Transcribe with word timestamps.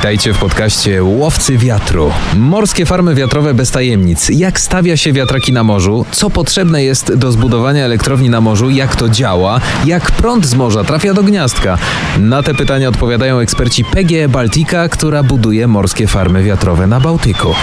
Witajcie 0.00 0.34
w 0.34 0.38
podcaście 0.38 1.04
Łowcy 1.04 1.58
Wiatru. 1.58 2.12
Morskie 2.36 2.86
farmy 2.86 3.14
wiatrowe 3.14 3.54
bez 3.54 3.70
tajemnic. 3.70 4.28
Jak 4.28 4.60
stawia 4.60 4.96
się 4.96 5.12
wiatraki 5.12 5.52
na 5.52 5.64
morzu? 5.64 6.06
Co 6.10 6.30
potrzebne 6.30 6.84
jest 6.84 7.14
do 7.14 7.32
zbudowania 7.32 7.84
elektrowni 7.84 8.30
na 8.30 8.40
morzu? 8.40 8.70
Jak 8.70 8.96
to 8.96 9.08
działa? 9.08 9.60
Jak 9.84 10.10
prąd 10.10 10.46
z 10.46 10.54
morza 10.54 10.84
trafia 10.84 11.14
do 11.14 11.22
gniazdka? 11.22 11.78
Na 12.18 12.42
te 12.42 12.54
pytania 12.54 12.88
odpowiadają 12.88 13.38
eksperci 13.38 13.84
PGE 13.84 14.28
Baltica, 14.28 14.88
która 14.88 15.22
buduje 15.22 15.66
morskie 15.66 16.06
farmy 16.06 16.42
wiatrowe 16.42 16.86
na 16.86 17.00
Bałtyku. 17.00 17.54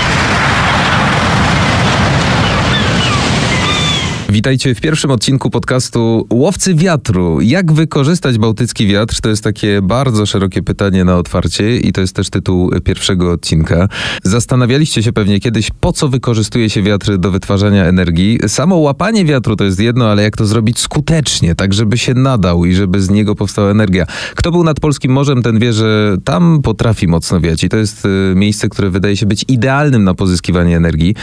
Witajcie 4.29 4.75
w 4.75 4.81
pierwszym 4.81 5.11
odcinku 5.11 5.49
podcastu 5.49 6.27
Łowcy 6.33 6.75
Wiatru. 6.75 7.41
Jak 7.41 7.71
wykorzystać 7.71 8.37
bałtycki 8.37 8.87
wiatr? 8.87 9.21
To 9.21 9.29
jest 9.29 9.43
takie 9.43 9.81
bardzo 9.81 10.25
szerokie 10.25 10.63
pytanie 10.63 11.03
na 11.03 11.17
otwarcie 11.17 11.77
i 11.77 11.91
to 11.91 12.01
jest 12.01 12.15
też 12.15 12.29
tytuł 12.29 12.71
pierwszego 12.83 13.31
odcinka. 13.31 13.87
Zastanawialiście 14.23 15.03
się 15.03 15.13
pewnie 15.13 15.39
kiedyś, 15.39 15.69
po 15.79 15.93
co 15.93 16.07
wykorzystuje 16.07 16.69
się 16.69 16.83
wiatr 16.83 17.17
do 17.17 17.31
wytwarzania 17.31 17.85
energii. 17.85 18.39
Samo 18.47 18.75
łapanie 18.75 19.25
wiatru 19.25 19.55
to 19.55 19.63
jest 19.63 19.79
jedno, 19.79 20.11
ale 20.11 20.23
jak 20.23 20.37
to 20.37 20.45
zrobić 20.45 20.79
skutecznie, 20.79 21.55
tak 21.55 21.73
żeby 21.73 21.97
się 21.97 22.13
nadał 22.13 22.65
i 22.65 22.73
żeby 22.73 23.01
z 23.01 23.09
niego 23.09 23.35
powstała 23.35 23.71
energia. 23.71 24.05
Kto 24.35 24.51
był 24.51 24.63
nad 24.63 24.79
Polskim 24.79 25.11
Morzem, 25.11 25.43
ten 25.43 25.59
wie, 25.59 25.73
że 25.73 26.17
tam 26.23 26.61
potrafi 26.61 27.07
mocno 27.07 27.39
wiać 27.39 27.63
i 27.63 27.69
to 27.69 27.77
jest 27.77 28.05
y, 28.05 28.33
miejsce, 28.35 28.69
które 28.69 28.89
wydaje 28.89 29.17
się 29.17 29.25
być 29.25 29.45
idealnym 29.47 30.03
na 30.03 30.13
pozyskiwanie 30.13 30.77
energii. 30.77 31.15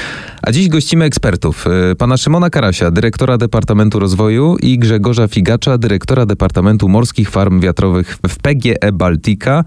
A 0.43 0.53
dziś 0.53 0.69
gościmy 0.69 1.05
ekspertów. 1.05 1.67
Y, 1.93 1.97
pana 1.97 2.17
Szymona 2.17 2.51
Karasia, 2.51 2.94
dyrektora 2.95 3.39
Departamentu 3.39 3.99
Rozwoju 3.99 4.57
i 4.63 4.79
Grzegorza 4.79 5.29
Figacza, 5.29 5.79
dyrektora 5.79 6.27
Departamentu 6.27 6.89
Morskich 6.89 7.31
Farm 7.31 7.61
Wiatrowych 7.61 8.19
w 8.29 8.39
PGE 8.39 8.93
Baltica. 8.93 9.65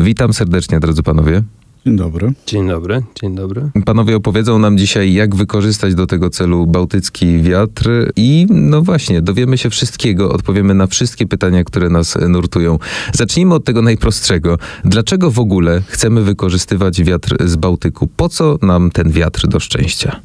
Witam 0.00 0.32
serdecznie, 0.32 0.80
drodzy 0.80 1.02
panowie. 1.02 1.42
Dzień 1.86 1.96
dobry. 1.96 2.32
Dzień 2.46 2.68
dobry, 2.68 3.02
dzień 3.22 3.34
dobry. 3.34 3.70
Panowie 3.84 4.16
opowiedzą 4.16 4.58
nam 4.58 4.78
dzisiaj, 4.78 5.12
jak 5.12 5.34
wykorzystać 5.34 5.94
do 5.94 6.06
tego 6.06 6.30
celu 6.30 6.66
bałtycki 6.66 7.42
wiatr 7.42 7.90
i 8.16 8.46
no 8.50 8.82
właśnie, 8.82 9.22
dowiemy 9.22 9.58
się 9.58 9.70
wszystkiego, 9.70 10.32
odpowiemy 10.32 10.74
na 10.74 10.86
wszystkie 10.86 11.26
pytania, 11.26 11.64
które 11.64 11.88
nas 11.88 12.18
nurtują. 12.28 12.78
Zacznijmy 13.12 13.54
od 13.54 13.64
tego 13.64 13.82
najprostszego. 13.82 14.58
Dlaczego 14.84 15.30
w 15.30 15.38
ogóle 15.38 15.82
chcemy 15.86 16.22
wykorzystywać 16.22 17.02
wiatr 17.02 17.36
z 17.48 17.56
Bałtyku? 17.56 18.08
Po 18.16 18.28
co 18.28 18.58
nam 18.62 18.90
ten 18.90 19.10
wiatr 19.10 19.48
do 19.48 19.60
szczęścia? 19.60 20.20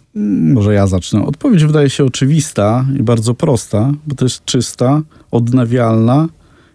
Może 0.53 0.73
ja 0.73 0.88
zacznę. 0.88 1.25
Odpowiedź 1.25 1.66
wydaje 1.66 1.89
się 1.89 2.03
oczywista 2.03 2.86
i 2.99 3.03
bardzo 3.03 3.33
prosta, 3.33 3.92
bo 4.08 4.16
to 4.16 4.25
jest 4.25 4.45
czysta, 4.45 5.02
odnawialna 5.31 6.27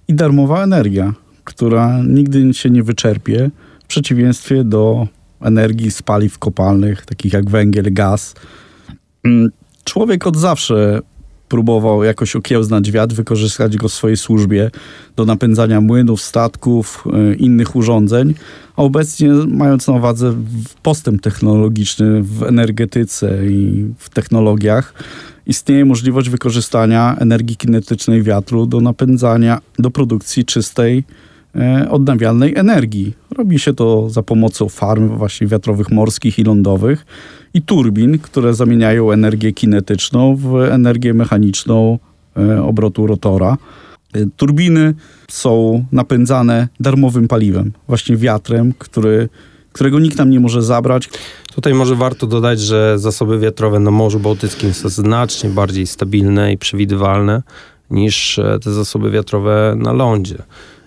i 0.09 0.15
darmowa 0.15 0.63
energia, 0.63 1.15
która 1.45 2.03
nigdy 2.03 2.55
się 2.55 2.71
nie 2.71 2.83
wyczerpie 2.83 3.51
przeciwieństwie 3.93 4.65
do 4.65 5.07
energii 5.41 5.91
z 5.91 6.03
paliw 6.03 6.39
kopalnych, 6.39 7.07
takich 7.07 7.33
jak 7.33 7.51
węgiel, 7.51 7.85
gaz. 7.91 8.35
Mm, 9.25 9.51
człowiek 9.85 10.27
od 10.27 10.37
zawsze 10.37 11.01
próbował 11.49 12.05
jakoś 12.05 12.37
okiełznać 12.37 12.91
wiatr, 12.91 13.15
wykorzystać 13.15 13.77
go 13.77 13.89
w 13.89 13.93
swojej 13.93 14.17
służbie 14.17 14.71
do 15.17 15.25
napędzania 15.25 15.81
młynów, 15.81 16.23
statków, 16.23 17.05
y, 17.33 17.35
innych 17.35 17.77
urządzeń, 17.77 18.35
a 18.77 18.83
obecnie 18.83 19.29
mając 19.49 19.89
na 19.89 19.95
uwadze 19.95 20.35
postęp 20.83 21.23
technologiczny 21.23 22.23
w 22.23 22.43
energetyce 22.43 23.47
i 23.47 23.87
w 23.99 24.09
technologiach, 24.09 24.95
istnieje 25.47 25.85
możliwość 25.85 26.29
wykorzystania 26.29 27.17
energii 27.21 27.57
kinetycznej 27.57 28.23
wiatru 28.23 28.67
do 28.67 28.81
napędzania, 28.81 29.61
do 29.79 29.91
produkcji 29.91 30.45
czystej 30.45 31.05
odnawialnej 31.91 32.57
energii. 32.57 33.15
Robi 33.31 33.59
się 33.59 33.75
to 33.75 34.11
za 34.11 34.23
pomocą 34.23 34.69
farm 34.69 35.09
właśnie 35.09 35.47
wiatrowych 35.47 35.91
morskich 35.91 36.39
i 36.39 36.45
lądowych 36.45 37.07
i 37.55 37.63
turbin, 37.63 38.19
które 38.19 38.55
zamieniają 38.55 39.13
energię 39.13 39.53
kinetyczną 39.53 40.37
w 40.37 40.57
energię 40.57 41.15
mechaniczną 41.15 41.99
e, 42.37 42.63
obrotu 42.63 43.07
rotora. 43.07 43.57
E, 44.15 44.27
turbiny 44.37 44.95
są 45.29 45.85
napędzane 45.93 46.69
darmowym 46.81 47.29
paliwem, 47.29 47.73
właśnie 47.89 48.17
wiatrem, 48.17 48.75
który, 48.79 49.29
którego 49.73 49.99
nikt 49.99 50.19
nam 50.19 50.31
nie 50.31 50.41
może 50.41 50.63
zabrać. 50.63 51.11
Tutaj 51.55 51.75
może 51.75 51.95
warto 51.95 52.27
dodać, 52.27 52.61
że 52.61 52.99
zasoby 52.99 53.39
wiatrowe 53.39 53.81
na 53.81 53.91
Morzu 53.91 54.21
Bałtyckim 54.21 54.75
są 54.75 54.89
znacznie 54.89 55.51
bardziej 55.51 55.87
stabilne 55.87 56.53
i 56.53 56.59
przewidywalne 56.59 57.43
niż 57.91 58.41
te 58.65 58.73
zasoby 58.73 59.11
wiatrowe 59.11 59.75
na 59.79 59.93
lądzie. 59.93 60.43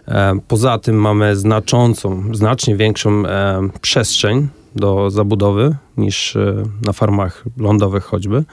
E, 0.07 0.39
poza 0.47 0.77
tym 0.77 0.95
mamy 0.95 1.35
znaczącą, 1.35 2.23
znacznie 2.35 2.75
większą 2.75 3.25
e, 3.25 3.69
przestrzeń 3.81 4.47
do 4.75 5.09
zabudowy 5.09 5.75
niż 5.97 6.35
e, 6.35 6.63
na 6.81 6.93
farmach 6.93 7.43
lądowych 7.57 8.03
choćby. 8.03 8.43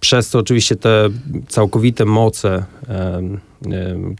Przez 0.00 0.30
to 0.30 0.38
oczywiście 0.38 0.76
te 0.76 1.08
całkowite 1.48 2.04
moce, 2.04 2.64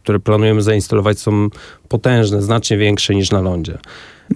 które 0.03 0.21
planujemy 0.21 0.63
zainstalować, 0.63 1.19
są 1.19 1.49
potężne, 1.89 2.43
znacznie 2.43 2.79
większe 2.79 3.15
niż 3.15 3.31
na 3.31 3.41
lądzie. 3.41 3.79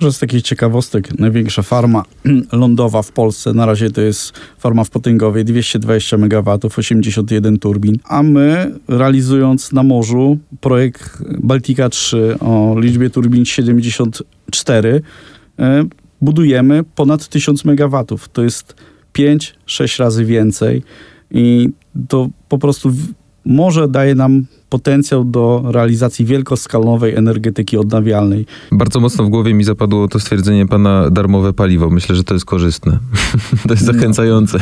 Może 0.01 0.13
z 0.13 0.19
takich 0.19 0.43
ciekawostek, 0.43 1.19
największa 1.19 1.63
farma 1.63 2.03
lądowa 2.53 3.03
w 3.03 3.13
Polsce 3.13 3.53
na 3.53 3.67
razie 3.67 3.91
to 3.91 4.01
jest 4.01 4.33
farma 4.59 4.85
w 4.85 4.91
Potęgowie, 4.91 5.45
220 5.45 6.17
MW, 6.17 6.59
81 6.77 7.59
turbin, 7.59 7.97
a 8.05 8.23
my 8.23 8.75
realizując 8.89 9.73
na 9.73 9.83
morzu 9.83 10.39
projekt 10.61 11.23
Baltica 11.39 11.89
3 11.89 12.37
o 12.41 12.77
liczbie 12.81 13.11
turbin 13.11 13.45
74, 13.45 15.03
e, 15.59 15.85
budujemy 16.21 16.85
ponad 16.95 17.29
1000 17.29 17.65
MW. 17.65 18.05
To 18.33 18.43
jest 18.43 18.75
5-6 19.13 19.99
razy 19.99 20.25
więcej 20.25 20.83
i 21.31 21.69
to 22.09 22.29
po 22.49 22.59
prostu 22.59 22.93
może 23.47 23.89
daje 23.89 24.15
nam 24.15 24.45
potencjał 24.69 25.25
do 25.25 25.63
realizacji 25.67 26.25
wielkoskalowej 26.25 27.15
energetyki 27.15 27.77
odnawialnej. 27.77 28.47
Bardzo 28.73 29.01
mocno 29.01 29.25
w 29.25 29.29
głowie 29.29 29.55
mi 29.55 29.65
zapadło 29.65 30.09
to 30.09 30.21
stwierdzenie 30.21 30.67
pana 30.67 31.11
darmowe 31.11 31.53
paliwo. 31.53 31.91
Myślę, 31.91 32.17
że 32.17 32.25
to 32.25 32.35
jest 32.35 32.47
korzystne. 32.47 32.99
to 33.69 33.75
jest 33.75 33.87
no. 33.87 33.93
zachęcające, 33.93 34.59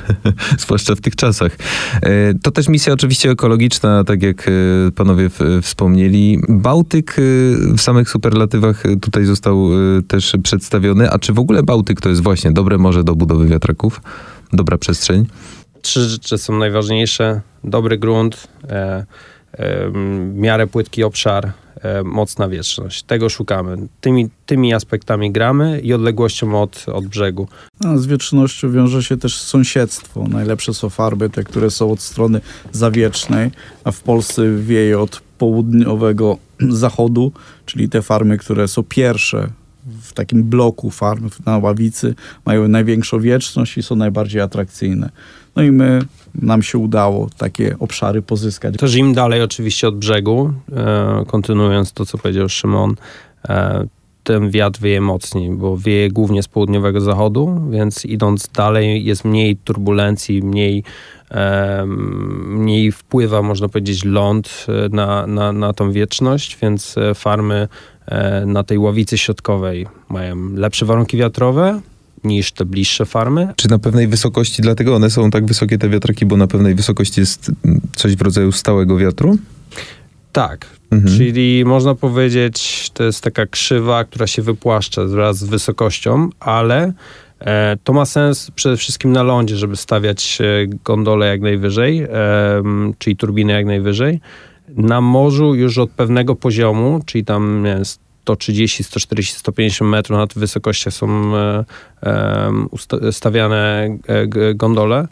zwłaszcza 0.58 0.94
w 0.94 1.00
tych 1.00 1.16
czasach. 1.16 1.58
E, 2.02 2.34
to 2.34 2.50
też 2.50 2.68
misja 2.68 2.92
oczywiście 2.92 3.30
ekologiczna, 3.30 4.04
tak 4.04 4.22
jak 4.22 4.48
e, 4.48 4.52
panowie 4.94 5.30
wspomnieli. 5.62 6.38
Bałtyk 6.48 7.16
e, 7.18 7.22
w 7.76 7.80
samych 7.80 8.10
superlatywach 8.10 8.82
tutaj 9.00 9.24
został 9.24 9.68
też 10.08 10.32
przedstawiony. 10.42 11.10
A 11.10 11.18
czy 11.18 11.32
w 11.32 11.38
ogóle 11.38 11.62
Bałtyk 11.62 12.00
to 12.00 12.08
jest 12.08 12.22
właśnie 12.22 12.52
dobre 12.52 12.78
morze 12.78 13.04
do 13.04 13.14
budowy 13.14 13.46
wiatraków? 13.46 14.00
Dobra 14.52 14.78
przestrzeń? 14.78 15.26
Trzy 15.86 16.08
rzeczy 16.08 16.38
są 16.38 16.58
najważniejsze. 16.58 17.40
Dobry 17.64 17.98
grunt, 17.98 18.48
e, 18.68 19.06
w 19.58 20.32
miarę 20.34 20.66
płytki 20.66 21.04
obszar, 21.04 21.52
e, 21.82 22.02
mocna 22.02 22.48
wieczność. 22.48 23.02
Tego 23.02 23.28
szukamy. 23.28 23.76
Tymi, 24.00 24.28
tymi 24.46 24.74
aspektami 24.74 25.32
gramy 25.32 25.80
i 25.80 25.92
odległością 25.92 26.62
od, 26.62 26.86
od 26.88 27.06
brzegu. 27.06 27.48
A 27.84 27.96
z 27.96 28.06
wiecznością 28.06 28.72
wiąże 28.72 29.02
się 29.02 29.16
też 29.16 29.40
sąsiedztwo. 29.40 30.24
Najlepsze 30.28 30.74
są 30.74 30.90
farby, 30.90 31.30
te, 31.30 31.44
które 31.44 31.70
są 31.70 31.92
od 31.92 32.00
strony 32.00 32.40
zawiecznej, 32.72 33.50
a 33.84 33.90
w 33.90 34.00
Polsce 34.00 34.42
wieje 34.56 35.00
od 35.00 35.20
południowego 35.38 36.38
zachodu, 36.84 37.32
czyli 37.66 37.88
te 37.88 38.02
farmy, 38.02 38.38
które 38.38 38.68
są 38.68 38.82
pierwsze 38.82 39.48
w 40.02 40.12
takim 40.12 40.44
bloku 40.44 40.90
farm 40.90 41.30
na 41.46 41.58
Ławicy, 41.58 42.14
mają 42.46 42.68
największą 42.68 43.20
wieczność 43.20 43.78
i 43.78 43.82
są 43.82 43.96
najbardziej 43.96 44.40
atrakcyjne. 44.40 45.10
No 45.56 45.62
i 45.62 45.70
my, 45.70 46.02
nam 46.42 46.62
się 46.62 46.78
udało 46.78 47.28
takie 47.38 47.76
obszary 47.78 48.22
pozyskać. 48.22 48.76
Też 48.76 48.94
im 48.94 49.14
dalej 49.14 49.42
oczywiście 49.42 49.88
od 49.88 49.96
brzegu, 49.96 50.52
e, 50.72 51.24
kontynuując 51.26 51.92
to, 51.92 52.06
co 52.06 52.18
powiedział 52.18 52.48
Szymon, 52.48 52.94
e, 53.48 53.86
ten 54.24 54.50
wiatr 54.50 54.80
wieje 54.80 55.00
mocniej, 55.00 55.50
bo 55.50 55.76
wieje 55.76 56.10
głównie 56.10 56.42
z 56.42 56.48
południowego 56.48 57.00
zachodu, 57.00 57.60
więc 57.70 58.04
idąc 58.04 58.48
dalej 58.48 59.04
jest 59.04 59.24
mniej 59.24 59.56
turbulencji, 59.56 60.42
mniej, 60.42 60.84
e, 61.30 61.84
mniej 62.46 62.92
wpływa, 62.92 63.42
można 63.42 63.68
powiedzieć, 63.68 64.04
ląd 64.04 64.66
e, 64.68 64.88
na, 64.88 65.26
na, 65.26 65.52
na 65.52 65.72
tą 65.72 65.92
wieczność, 65.92 66.58
więc 66.62 66.98
e, 66.98 67.14
farmy 67.14 67.68
e, 68.06 68.46
na 68.46 68.64
tej 68.64 68.78
ławicy 68.78 69.18
środkowej 69.18 69.86
mają 70.08 70.36
lepsze 70.54 70.86
warunki 70.86 71.16
wiatrowe, 71.16 71.80
niż 72.26 72.52
te 72.52 72.64
bliższe 72.64 73.06
farmy. 73.06 73.48
Czy 73.56 73.70
na 73.70 73.78
pewnej 73.78 74.08
wysokości, 74.08 74.62
dlatego 74.62 74.96
one 74.96 75.10
są 75.10 75.30
tak 75.30 75.46
wysokie 75.46 75.78
te 75.78 75.88
wiatraki, 75.88 76.26
bo 76.26 76.36
na 76.36 76.46
pewnej 76.46 76.74
wysokości 76.74 77.20
jest 77.20 77.50
coś 77.96 78.16
w 78.16 78.22
rodzaju 78.22 78.52
stałego 78.52 78.96
wiatru? 78.96 79.38
Tak, 80.32 80.66
mhm. 80.90 81.16
czyli 81.16 81.64
można 81.64 81.94
powiedzieć, 81.94 82.90
to 82.94 83.04
jest 83.04 83.20
taka 83.20 83.46
krzywa, 83.46 84.04
która 84.04 84.26
się 84.26 84.42
wypłaszcza 84.42 85.04
wraz 85.04 85.38
z 85.38 85.44
wysokością, 85.44 86.28
ale 86.40 86.92
e, 87.40 87.76
to 87.84 87.92
ma 87.92 88.04
sens 88.04 88.50
przede 88.54 88.76
wszystkim 88.76 89.12
na 89.12 89.22
lądzie, 89.22 89.56
żeby 89.56 89.76
stawiać 89.76 90.38
e, 90.40 90.66
gondole 90.84 91.26
jak 91.26 91.40
najwyżej, 91.40 92.06
czyli 92.98 93.16
turbiny 93.16 93.52
jak 93.52 93.66
najwyżej. 93.66 94.20
Na 94.68 95.00
morzu 95.00 95.54
już 95.54 95.78
od 95.78 95.90
pewnego 95.90 96.34
poziomu, 96.34 97.00
czyli 97.06 97.24
tam 97.24 97.64
jest 97.66 98.05
130, 98.26 98.84
140, 98.84 99.38
150 99.38 99.90
metrów 99.90 100.18
nad 100.18 100.34
wysokością 100.34 100.90
są 100.90 101.32
stawiane 103.10 103.88
gondole. 104.54 105.08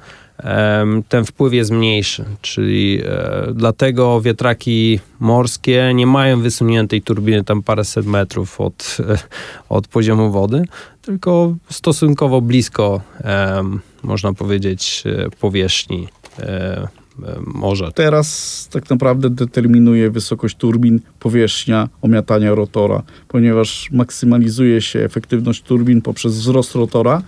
Ten 1.09 1.25
wpływ 1.25 1.53
jest 1.53 1.71
mniejszy, 1.71 2.25
czyli 2.43 3.01
e, 3.07 3.47
dlatego 3.55 4.21
wiatraki 4.21 5.01
morskie 5.21 5.93
nie 5.95 6.07
mają 6.07 6.41
wysuniętej 6.41 7.03
turbiny 7.03 7.45
tam 7.45 7.63
paręset 7.63 8.07
metrów 8.07 8.61
od, 8.61 8.97
e, 9.01 9.19
od 9.69 9.89
poziomu 9.89 10.31
wody, 10.31 10.65
tylko 11.03 11.55
stosunkowo 11.71 12.41
blisko, 12.41 13.01
można 14.03 14.33
powiedzieć, 14.33 15.03
e, 15.07 15.31
powierzchni 15.41 16.09
morza. 17.47 17.91
Teraz 17.91 18.69
tak 18.73 18.91
naprawdę 18.91 19.31
determinuje 19.31 20.11
wysokość 20.11 20.57
turbin 20.57 21.01
powierzchnia 21.21 21.89
omiatania 22.03 22.55
rotora, 22.55 23.03
ponieważ 23.29 23.91
maksymalizuje 23.93 24.81
się 24.81 24.99
efektywność 24.99 25.63
turbin 25.63 26.03
poprzez 26.03 26.39
wzrost 26.39 26.75
rotora, 26.75 27.23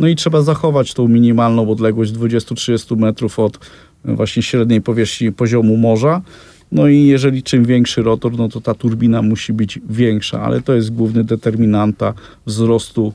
no 0.00 0.08
i 0.08 0.16
trzeba 0.16 0.42
zachować 0.42 0.94
tą 0.94 1.08
minimalną 1.08 1.70
odległość 1.70 2.12
20-30 2.12 2.96
metrów 2.96 3.38
od 3.38 3.58
e, 4.04 4.14
właśnie 4.14 4.42
średniej 4.42 4.80
powierzchni 4.80 5.32
poziomu 5.32 5.76
morza. 5.76 6.22
No 6.72 6.88
i 6.88 7.06
jeżeli 7.06 7.42
czym 7.42 7.64
większy 7.64 8.02
rotor, 8.02 8.32
no 8.32 8.48
to 8.48 8.60
ta 8.60 8.74
turbina 8.74 9.22
musi 9.22 9.52
być 9.52 9.80
większa, 9.90 10.42
ale 10.42 10.60
to 10.60 10.74
jest 10.74 10.94
główny 10.94 11.24
determinanta 11.24 12.14
wzrostu 12.46 13.12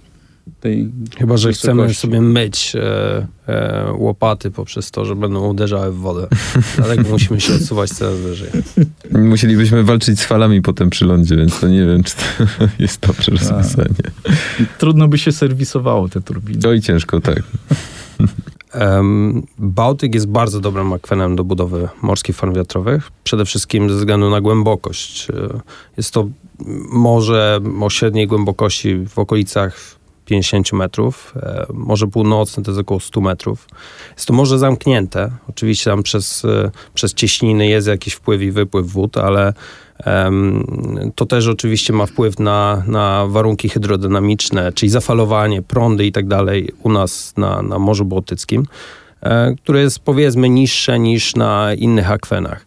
tej 0.59 0.91
Chyba, 1.17 1.37
że 1.37 1.49
wysokości. 1.49 1.61
chcemy 1.61 1.93
sobie 1.93 2.21
myć 2.21 2.73
e, 2.75 3.27
e, 3.47 3.93
łopaty 3.97 4.51
poprzez 4.51 4.91
to, 4.91 5.05
że 5.05 5.15
będą 5.15 5.47
uderzały 5.47 5.91
w 5.91 5.95
wodę. 5.95 6.27
Dlatego 6.77 7.09
musimy 7.09 7.41
się 7.41 7.53
odsuwać 7.53 7.89
coraz 7.89 8.15
wyżej. 8.15 8.49
Musielibyśmy 9.11 9.83
walczyć 9.83 10.19
z 10.19 10.25
falami 10.25 10.61
potem 10.61 10.89
przy 10.89 11.05
lądzie, 11.05 11.35
więc 11.35 11.59
to 11.59 11.67
nie 11.67 11.85
wiem, 11.85 12.03
czy 12.03 12.15
to 12.15 12.23
jest 12.79 13.07
dobrze 13.07 13.31
tak. 13.31 13.41
rozwiązanie. 13.41 13.95
Trudno 14.77 15.07
by 15.07 15.17
się 15.17 15.31
serwisowało 15.31 16.09
te 16.09 16.21
turbiny. 16.21 16.61
To 16.61 16.73
i 16.73 16.81
ciężko, 16.81 17.21
tak. 17.21 17.43
Um, 18.75 19.47
Bałtyk 19.59 20.15
jest 20.15 20.27
bardzo 20.27 20.59
dobrym 20.59 20.93
akwenem 20.93 21.35
do 21.35 21.43
budowy 21.43 21.89
morskich 22.01 22.35
farm 22.35 22.53
wiatrowych, 22.53 23.11
przede 23.23 23.45
wszystkim 23.45 23.89
ze 23.89 23.95
względu 23.95 24.29
na 24.29 24.41
głębokość. 24.41 25.29
E, 25.29 25.33
jest 25.97 26.11
to 26.11 26.29
morze 26.89 27.59
o 27.81 27.89
średniej 27.89 28.27
głębokości 28.27 29.05
w 29.09 29.19
okolicach 29.19 29.96
50 30.27 30.73
metrów. 30.73 31.33
E, 31.35 31.65
morze 31.73 32.07
Północne 32.07 32.63
to 32.63 32.71
jest 32.71 32.81
około 32.81 32.99
100 32.99 33.21
metrów. 33.21 33.67
Jest 34.15 34.25
to 34.25 34.33
morze 34.33 34.59
zamknięte. 34.59 35.31
Oczywiście 35.49 35.91
tam 35.91 36.03
przez, 36.03 36.45
e, 36.45 36.71
przez 36.93 37.13
cieśniny 37.13 37.67
jest 37.67 37.87
jakiś 37.87 38.13
wpływ 38.13 38.41
i 38.41 38.51
wypływ 38.51 38.87
wód, 38.87 39.17
ale 39.17 39.53
to 41.15 41.25
też 41.25 41.47
oczywiście 41.47 41.93
ma 41.93 42.05
wpływ 42.05 42.39
na, 42.39 42.83
na 42.87 43.25
warunki 43.27 43.69
hydrodynamiczne, 43.69 44.73
czyli 44.73 44.89
zafalowanie, 44.89 45.61
prądy 45.61 46.05
i 46.05 46.11
tak 46.11 46.27
dalej 46.27 46.69
u 46.83 46.89
nas 46.89 47.33
na, 47.37 47.61
na 47.61 47.79
Morzu 47.79 48.05
Bałtyckim, 48.05 48.65
e, 49.21 49.55
które 49.55 49.81
jest 49.81 49.99
powiedzmy 49.99 50.49
niższe 50.49 50.99
niż 50.99 51.35
na 51.35 51.73
innych 51.73 52.11
akwenach. 52.11 52.65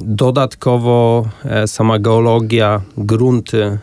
Dodatkowo 0.00 1.28
sama 1.66 1.98
geologia, 1.98 2.80
grunty 2.96 3.78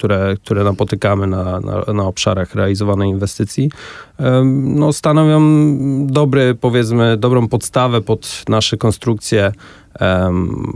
które, 0.00 0.34
które 0.44 0.64
napotykamy 0.64 1.26
na, 1.26 1.60
na, 1.60 1.92
na 1.92 2.02
obszarach 2.02 2.54
realizowanej 2.54 3.10
inwestycji, 3.10 3.70
no, 4.54 4.92
stanowią 4.92 5.40
dobry, 6.06 6.54
powiedzmy, 6.54 7.16
dobrą 7.16 7.48
podstawę 7.48 8.00
pod 8.00 8.44
nasze 8.48 8.76
konstrukcje, 8.76 9.52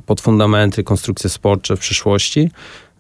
pod 0.07 0.21
fundamenty, 0.21 0.85
konstrukcje 0.85 1.31
sporcze 1.31 1.77
w 1.77 1.81
przyszłości. 1.81 2.51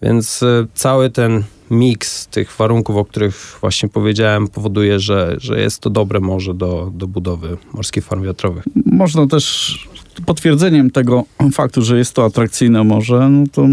Więc 0.04 0.42
e, 0.42 0.66
cały 0.74 1.10
ten 1.10 1.42
miks 1.70 2.26
tych 2.26 2.56
warunków, 2.58 2.96
o 2.96 3.04
których 3.04 3.58
właśnie 3.60 3.88
powiedziałem, 3.88 4.48
powoduje, 4.48 5.00
że, 5.00 5.36
że 5.38 5.60
jest 5.60 5.80
to 5.80 5.90
dobre 5.90 6.20
morze 6.20 6.54
do, 6.54 6.92
do 6.94 7.08
budowy 7.08 7.56
morskich 7.72 8.04
farm 8.04 8.22
wiatrowych. 8.22 8.64
Można 8.86 9.26
też 9.26 9.78
potwierdzeniem 10.26 10.90
tego 10.90 11.24
faktu, 11.52 11.82
że 11.82 11.98
jest 11.98 12.14
to 12.14 12.24
atrakcyjne 12.24 12.84
morze, 12.84 13.28
no 13.28 13.44
to 13.52 13.66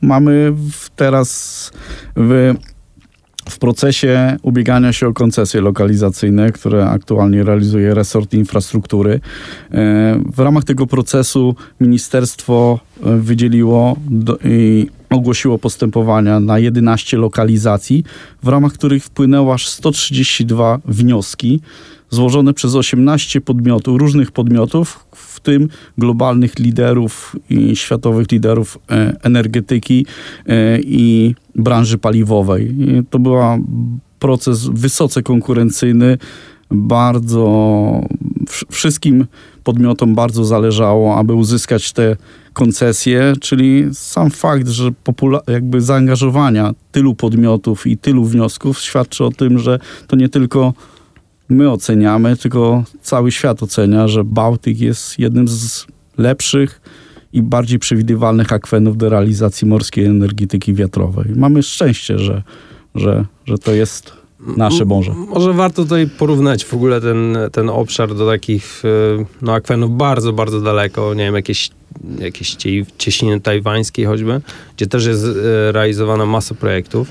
mamy 0.00 0.52
teraz 0.96 1.70
w 2.16 2.54
w 3.50 3.58
procesie 3.58 4.36
ubiegania 4.42 4.92
się 4.92 5.08
o 5.08 5.12
koncesje 5.12 5.60
lokalizacyjne, 5.60 6.52
które 6.52 6.86
aktualnie 6.86 7.42
realizuje 7.42 7.94
resort 7.94 8.34
infrastruktury. 8.34 9.20
E, 9.70 10.20
w 10.32 10.38
ramach 10.38 10.64
tego 10.64 10.86
procesu 10.86 11.54
ministerstwo 11.80 12.80
e, 13.04 13.16
wydzieliło 13.16 13.96
i 14.44 14.86
ogłosiło 15.10 15.58
postępowania 15.58 16.40
na 16.40 16.58
11 16.58 17.16
lokalizacji, 17.16 18.04
w 18.42 18.48
ramach 18.48 18.72
których 18.72 19.04
wpłynęło 19.04 19.54
aż 19.54 19.68
132 19.68 20.78
wnioski 20.84 21.60
złożone 22.10 22.54
przez 22.54 22.74
18 22.74 23.40
podmiotów, 23.40 24.00
różnych 24.00 24.32
podmiotów, 24.32 25.06
w 25.14 25.40
tym 25.40 25.68
globalnych 25.98 26.58
liderów 26.58 27.36
i 27.50 27.76
światowych 27.76 28.32
liderów 28.32 28.78
e, 28.90 29.16
energetyki 29.22 30.06
e, 30.46 30.80
i 30.80 31.34
branży 31.54 31.98
paliwowej. 31.98 32.74
To 33.10 33.18
był 33.18 33.34
proces 34.18 34.66
wysoce 34.66 35.22
konkurencyjny, 35.22 36.18
bardzo 36.70 38.00
wszystkim 38.70 39.26
podmiotom 39.64 40.14
bardzo 40.14 40.44
zależało, 40.44 41.16
aby 41.16 41.34
uzyskać 41.34 41.92
te 41.92 42.16
koncesje, 42.52 43.32
czyli 43.40 43.84
sam 43.92 44.30
fakt, 44.30 44.68
że 44.68 44.90
jakby 45.48 45.80
zaangażowania 45.80 46.72
tylu 46.92 47.14
podmiotów 47.14 47.86
i 47.86 47.98
tylu 47.98 48.24
wniosków 48.24 48.78
świadczy 48.78 49.24
o 49.24 49.30
tym, 49.30 49.58
że 49.58 49.78
to 50.06 50.16
nie 50.16 50.28
tylko 50.28 50.72
my 51.48 51.70
oceniamy, 51.70 52.36
tylko 52.36 52.84
cały 53.02 53.32
świat 53.32 53.62
ocenia, 53.62 54.08
że 54.08 54.24
Bałtyk 54.24 54.80
jest 54.80 55.18
jednym 55.18 55.48
z 55.48 55.86
lepszych 56.18 56.80
i 57.32 57.42
bardziej 57.42 57.78
przewidywalnych 57.78 58.52
akwenów 58.52 58.96
do 58.96 59.08
realizacji 59.08 59.68
morskiej 59.68 60.06
energetyki 60.06 60.74
wiatrowej. 60.74 61.26
Mamy 61.36 61.62
szczęście, 61.62 62.18
że, 62.18 62.42
że, 62.94 63.24
że 63.46 63.58
to 63.58 63.72
jest 63.72 64.19
nasze 64.56 64.84
morze. 64.84 65.14
Może 65.14 65.52
warto 65.52 65.82
tutaj 65.82 66.08
porównać 66.18 66.64
w 66.64 66.74
ogóle 66.74 67.00
ten, 67.00 67.38
ten 67.52 67.70
obszar 67.70 68.14
do 68.14 68.26
takich 68.26 68.82
e, 68.84 69.24
no, 69.42 69.52
akwenów 69.52 69.96
bardzo, 69.96 70.32
bardzo 70.32 70.60
daleko, 70.60 71.14
nie 71.14 71.24
wiem, 71.24 71.34
jakieś, 71.34 71.70
jakieś 72.18 72.56
cieśniny 72.98 73.40
tajwańskie 73.40 74.06
choćby, 74.06 74.40
gdzie 74.76 74.86
też 74.86 75.06
jest 75.06 75.24
e, 75.24 75.72
realizowana 75.72 76.26
masa 76.26 76.54
projektów 76.54 77.08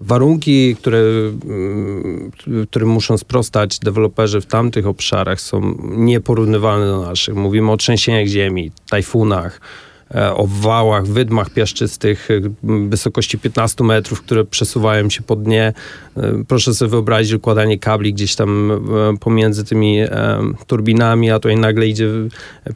warunki, 0.00 0.76
które, 0.76 0.98
mm, 0.98 2.30
którym 2.70 2.88
muszą 2.88 3.18
sprostać 3.18 3.78
deweloperzy 3.78 4.40
w 4.40 4.46
tamtych 4.46 4.86
obszarach 4.86 5.40
są 5.40 5.78
nieporównywalne 5.82 6.86
do 6.86 7.02
naszych. 7.02 7.34
Mówimy 7.34 7.72
o 7.72 7.76
trzęsieniach 7.76 8.26
ziemi, 8.26 8.70
tajfunach, 8.90 9.60
o 10.34 10.46
wałach, 10.46 11.06
wydmach 11.06 11.50
piaszczystych 11.50 12.28
e, 12.30 12.40
wysokości 12.88 13.38
15 13.38 13.84
metrów, 13.84 14.22
które 14.22 14.44
przesuwają 14.44 15.10
się 15.10 15.22
po 15.22 15.36
dnie. 15.36 15.72
E, 16.16 16.44
proszę 16.48 16.74
sobie 16.74 16.90
wyobrazić 16.90 17.32
układanie 17.32 17.78
kabli 17.78 18.14
gdzieś 18.14 18.34
tam 18.34 18.70
pomiędzy 19.20 19.64
tymi 19.64 19.98
turbinami, 20.66 21.30
a 21.30 21.38
tutaj 21.38 21.56
nagle 21.56 21.86
idzie 21.86 22.08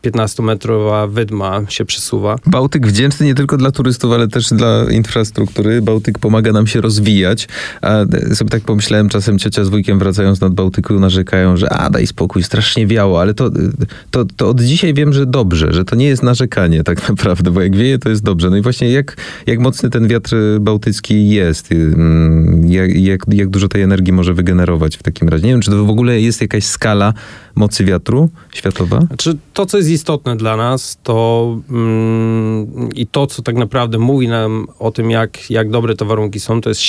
15-metrowa 0.03 1.11
wydma 1.11 1.61
się 1.69 1.85
przesuwa. 1.85 2.37
Bałtyk 2.47 2.87
wdzięczny 2.87 3.27
nie 3.27 3.35
tylko 3.35 3.57
dla 3.57 3.71
turystów, 3.71 4.13
ale 4.13 4.29
też 4.29 4.49
dla 4.49 4.91
infrastruktury. 4.91 5.83
Bałtyk 5.83 6.19
pomaga 6.19 6.53
nam 6.53 6.67
się 6.67 6.81
rozwijać. 6.81 7.49
A 7.83 8.05
sobie 8.35 8.51
tak 8.51 8.63
pomyślałem, 8.63 9.09
czasem 9.09 9.39
ciocia 9.39 9.65
z 9.65 9.69
wujkiem 9.69 9.99
wracając 9.99 10.41
nad 10.41 10.55
Bałtyku 10.55 11.01
narzekają, 11.01 11.57
że 11.57 11.73
a 11.73 11.91
daj 11.91 12.07
spokój, 12.07 12.43
strasznie 12.43 12.87
wiało, 12.87 13.21
ale 13.21 13.35
to, 13.35 13.51
to, 14.11 14.25
to 14.37 14.49
od 14.49 14.61
dzisiaj 14.61 14.95
wiem, 14.95 15.13
że 15.13 15.27
dobrze, 15.27 15.73
że 15.73 15.85
to 15.85 15.97
nie 15.97 16.07
jest 16.07 16.23
narzekanie 16.23 16.85
tak 16.85 17.09
naprawdę 17.09 17.18
naprawdę, 17.19 17.51
bo 17.51 17.63
jak 17.63 17.77
wieje, 17.77 17.99
to 17.99 18.09
jest 18.09 18.23
dobrze. 18.23 18.51
No 18.51 18.57
i 18.57 18.63
właśnie 18.63 18.91
jak, 18.91 19.17
jak 19.47 19.59
mocny 19.59 19.91
ten 19.91 20.09
wiatr 20.09 20.37
bałtycki 20.61 21.29
jest, 21.29 21.73
mm, 21.73 22.73
jak, 22.73 22.95
jak, 22.95 23.21
jak 23.33 23.49
dużo 23.49 23.69
tej 23.69 23.83
energii 23.83 24.13
może 24.13 24.35
wygenerować 24.35 24.97
w 24.97 25.03
takim 25.03 25.29
razie. 25.29 25.47
Nie 25.47 25.53
wiem, 25.53 25.61
czy 25.61 25.71
to 25.71 25.85
w 25.85 25.91
ogóle 25.91 26.21
jest 26.21 26.41
jakaś 26.41 26.65
skala 26.65 27.15
mocy 27.55 27.85
wiatru 27.85 28.31
światowa? 28.55 29.01
Znaczy, 29.01 29.37
to, 29.55 29.67
co 29.67 29.77
jest 29.77 29.91
istotne 29.91 30.37
dla 30.37 30.57
nas, 30.57 30.99
to 31.03 31.59
mm, 31.71 32.89
i 32.95 33.07
to, 33.07 33.27
co 33.27 33.43
tak 33.43 33.57
naprawdę 33.57 33.99
mówi 33.99 34.29
nam 34.29 34.67
o 34.79 34.91
tym, 34.91 35.11
jak, 35.11 35.51
jak 35.51 35.71
dobre 35.71 35.95
te 35.95 36.05
warunki 36.05 36.41
są, 36.41 36.61
to 36.61 36.69
jest, 36.69 36.81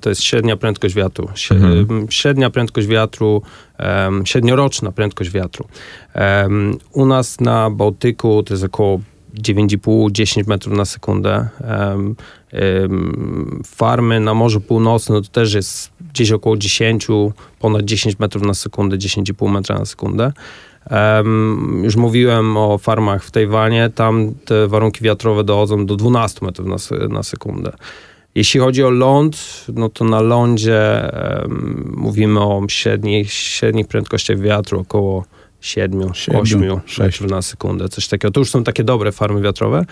to 0.00 0.08
jest 0.08 0.22
średnia 0.22 0.56
prędkość 0.56 0.94
wiatru. 0.94 1.28
Mhm. 1.50 2.06
Średnia 2.10 2.50
prędkość 2.50 2.86
wiatru, 2.86 3.42
um, 3.78 4.26
średnioroczna 4.26 4.92
prędkość 4.92 5.30
wiatru. 5.30 5.68
Um, 6.14 6.78
u 6.92 7.06
nas 7.06 7.40
na 7.40 7.70
Bałtyku 7.70 8.42
to 8.42 8.54
jest 8.54 8.64
około 8.64 9.00
9,5-10 9.34 10.48
metrów 10.48 10.76
na 10.76 10.84
sekundę. 10.84 11.48
Um, 11.60 12.16
um, 12.82 13.62
farmy 13.66 14.20
na 14.20 14.34
Morzu 14.34 14.60
Północnym 14.60 15.22
to 15.22 15.28
też 15.28 15.54
jest 15.54 15.90
gdzieś 16.12 16.32
około 16.32 16.56
10, 16.56 17.06
ponad 17.58 17.84
10 17.84 18.18
metrów 18.18 18.42
na 18.42 18.54
sekundę, 18.54 18.96
10,5 18.96 19.50
metra 19.50 19.78
na 19.78 19.84
sekundę. 19.84 20.32
Um, 20.90 21.80
już 21.84 21.96
mówiłem 21.96 22.56
o 22.56 22.78
farmach 22.78 23.24
w 23.24 23.30
Tajwanie, 23.30 23.90
tam 23.94 24.34
te 24.44 24.68
warunki 24.68 25.04
wiatrowe 25.04 25.44
dochodzą 25.44 25.86
do 25.86 25.96
12 25.96 26.46
metrów 26.46 26.68
na, 26.68 27.08
na 27.08 27.22
sekundę. 27.22 27.72
Jeśli 28.34 28.60
chodzi 28.60 28.84
o 28.84 28.90
ląd, 28.90 29.64
no 29.74 29.88
to 29.88 30.04
na 30.04 30.20
lądzie 30.20 31.10
um, 31.42 31.92
mówimy 31.96 32.40
o 32.40 32.62
średnich, 32.68 33.32
średnich 33.32 33.86
prędkościach 33.86 34.38
wiatru 34.38 34.80
około 34.80 35.24
7, 35.64 36.14
7 36.14 36.40
8 36.40 36.60
metrów 36.98 37.30
na 37.30 37.42
sekundę, 37.42 37.88
coś 37.88 38.08
takiego. 38.08 38.32
To 38.32 38.40
już 38.40 38.50
są 38.50 38.64
takie 38.64 38.84
dobre 38.84 39.12
farmy 39.12 39.40
wiatrowe. 39.40 39.84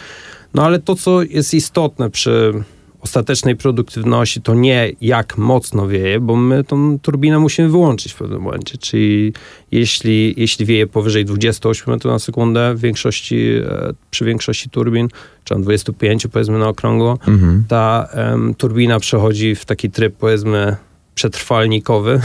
No 0.55 0.65
ale 0.65 0.79
to, 0.79 0.95
co 0.95 1.23
jest 1.23 1.55
istotne 1.55 2.11
przy 2.11 2.53
ostatecznej 3.01 3.57
produktywności 3.57 4.41
to 4.41 4.55
nie 4.55 4.93
jak 5.01 5.39
mocno 5.39 5.89
wieje, 5.89 6.21
bo 6.21 6.37
my 6.37 6.65
tą 6.65 6.99
turbinę 6.99 7.39
musimy 7.39 7.69
wyłączyć 7.69 8.13
w 8.13 8.17
pewnym 8.17 8.41
momencie. 8.41 8.79
Czyli 8.79 9.33
jeśli, 9.71 10.35
jeśli 10.37 10.67
wieje 10.67 10.87
powyżej 10.87 11.25
28 11.25 11.95
metrów 11.95 12.13
na 12.13 12.19
sekundę 12.19 12.75
w 12.75 12.81
większości, 12.81 13.37
e, 13.37 13.93
przy 14.11 14.25
większości 14.25 14.71
turbin, 14.71 15.09
czy 15.45 15.55
tam 15.55 15.63
25 15.63 16.27
powiedzmy 16.27 16.59
na 16.59 16.69
okrągło, 16.69 17.19
mhm. 17.29 17.65
ta 17.69 18.09
um, 18.17 18.55
turbina 18.55 19.01
przechodzi 19.01 19.55
w 19.55 19.65
taki 19.65 19.91
tryb 19.91 20.17
powiedzmy 20.17 20.77
przetrwalnikowy 21.15 22.21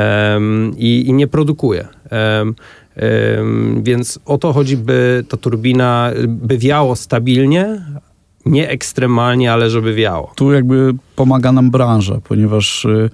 i, 0.76 1.06
i, 1.06 1.12
nie 1.12 1.26
produkuje. 1.26 1.88
Więc 3.82 4.18
o 4.24 4.38
to 4.38 4.52
chodzi, 4.52 4.76
by 4.76 5.24
ta 5.28 5.36
turbina 5.36 6.10
by 6.28 6.58
wiało 6.58 6.96
stabilnie, 6.96 7.82
nie 8.46 8.68
ekstremalnie, 8.68 9.52
ale 9.52 9.70
żeby 9.70 9.94
wiało. 9.94 10.32
Tu 10.36 10.52
jakby 10.52 10.94
pomaga 11.16 11.52
nam 11.52 11.70
branża, 11.70 12.20
ponieważ 12.28 12.84
y, 12.84 13.10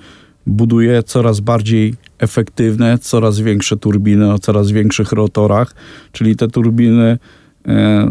buduje 0.47 1.03
coraz 1.03 1.41
bardziej 1.41 1.95
efektywne, 2.19 2.99
coraz 2.99 3.41
większe 3.41 3.77
turbiny 3.77 4.33
o 4.33 4.39
coraz 4.39 4.71
większych 4.71 5.13
rotorach, 5.13 5.75
czyli 6.13 6.37
te 6.37 6.49
turbiny 6.49 7.19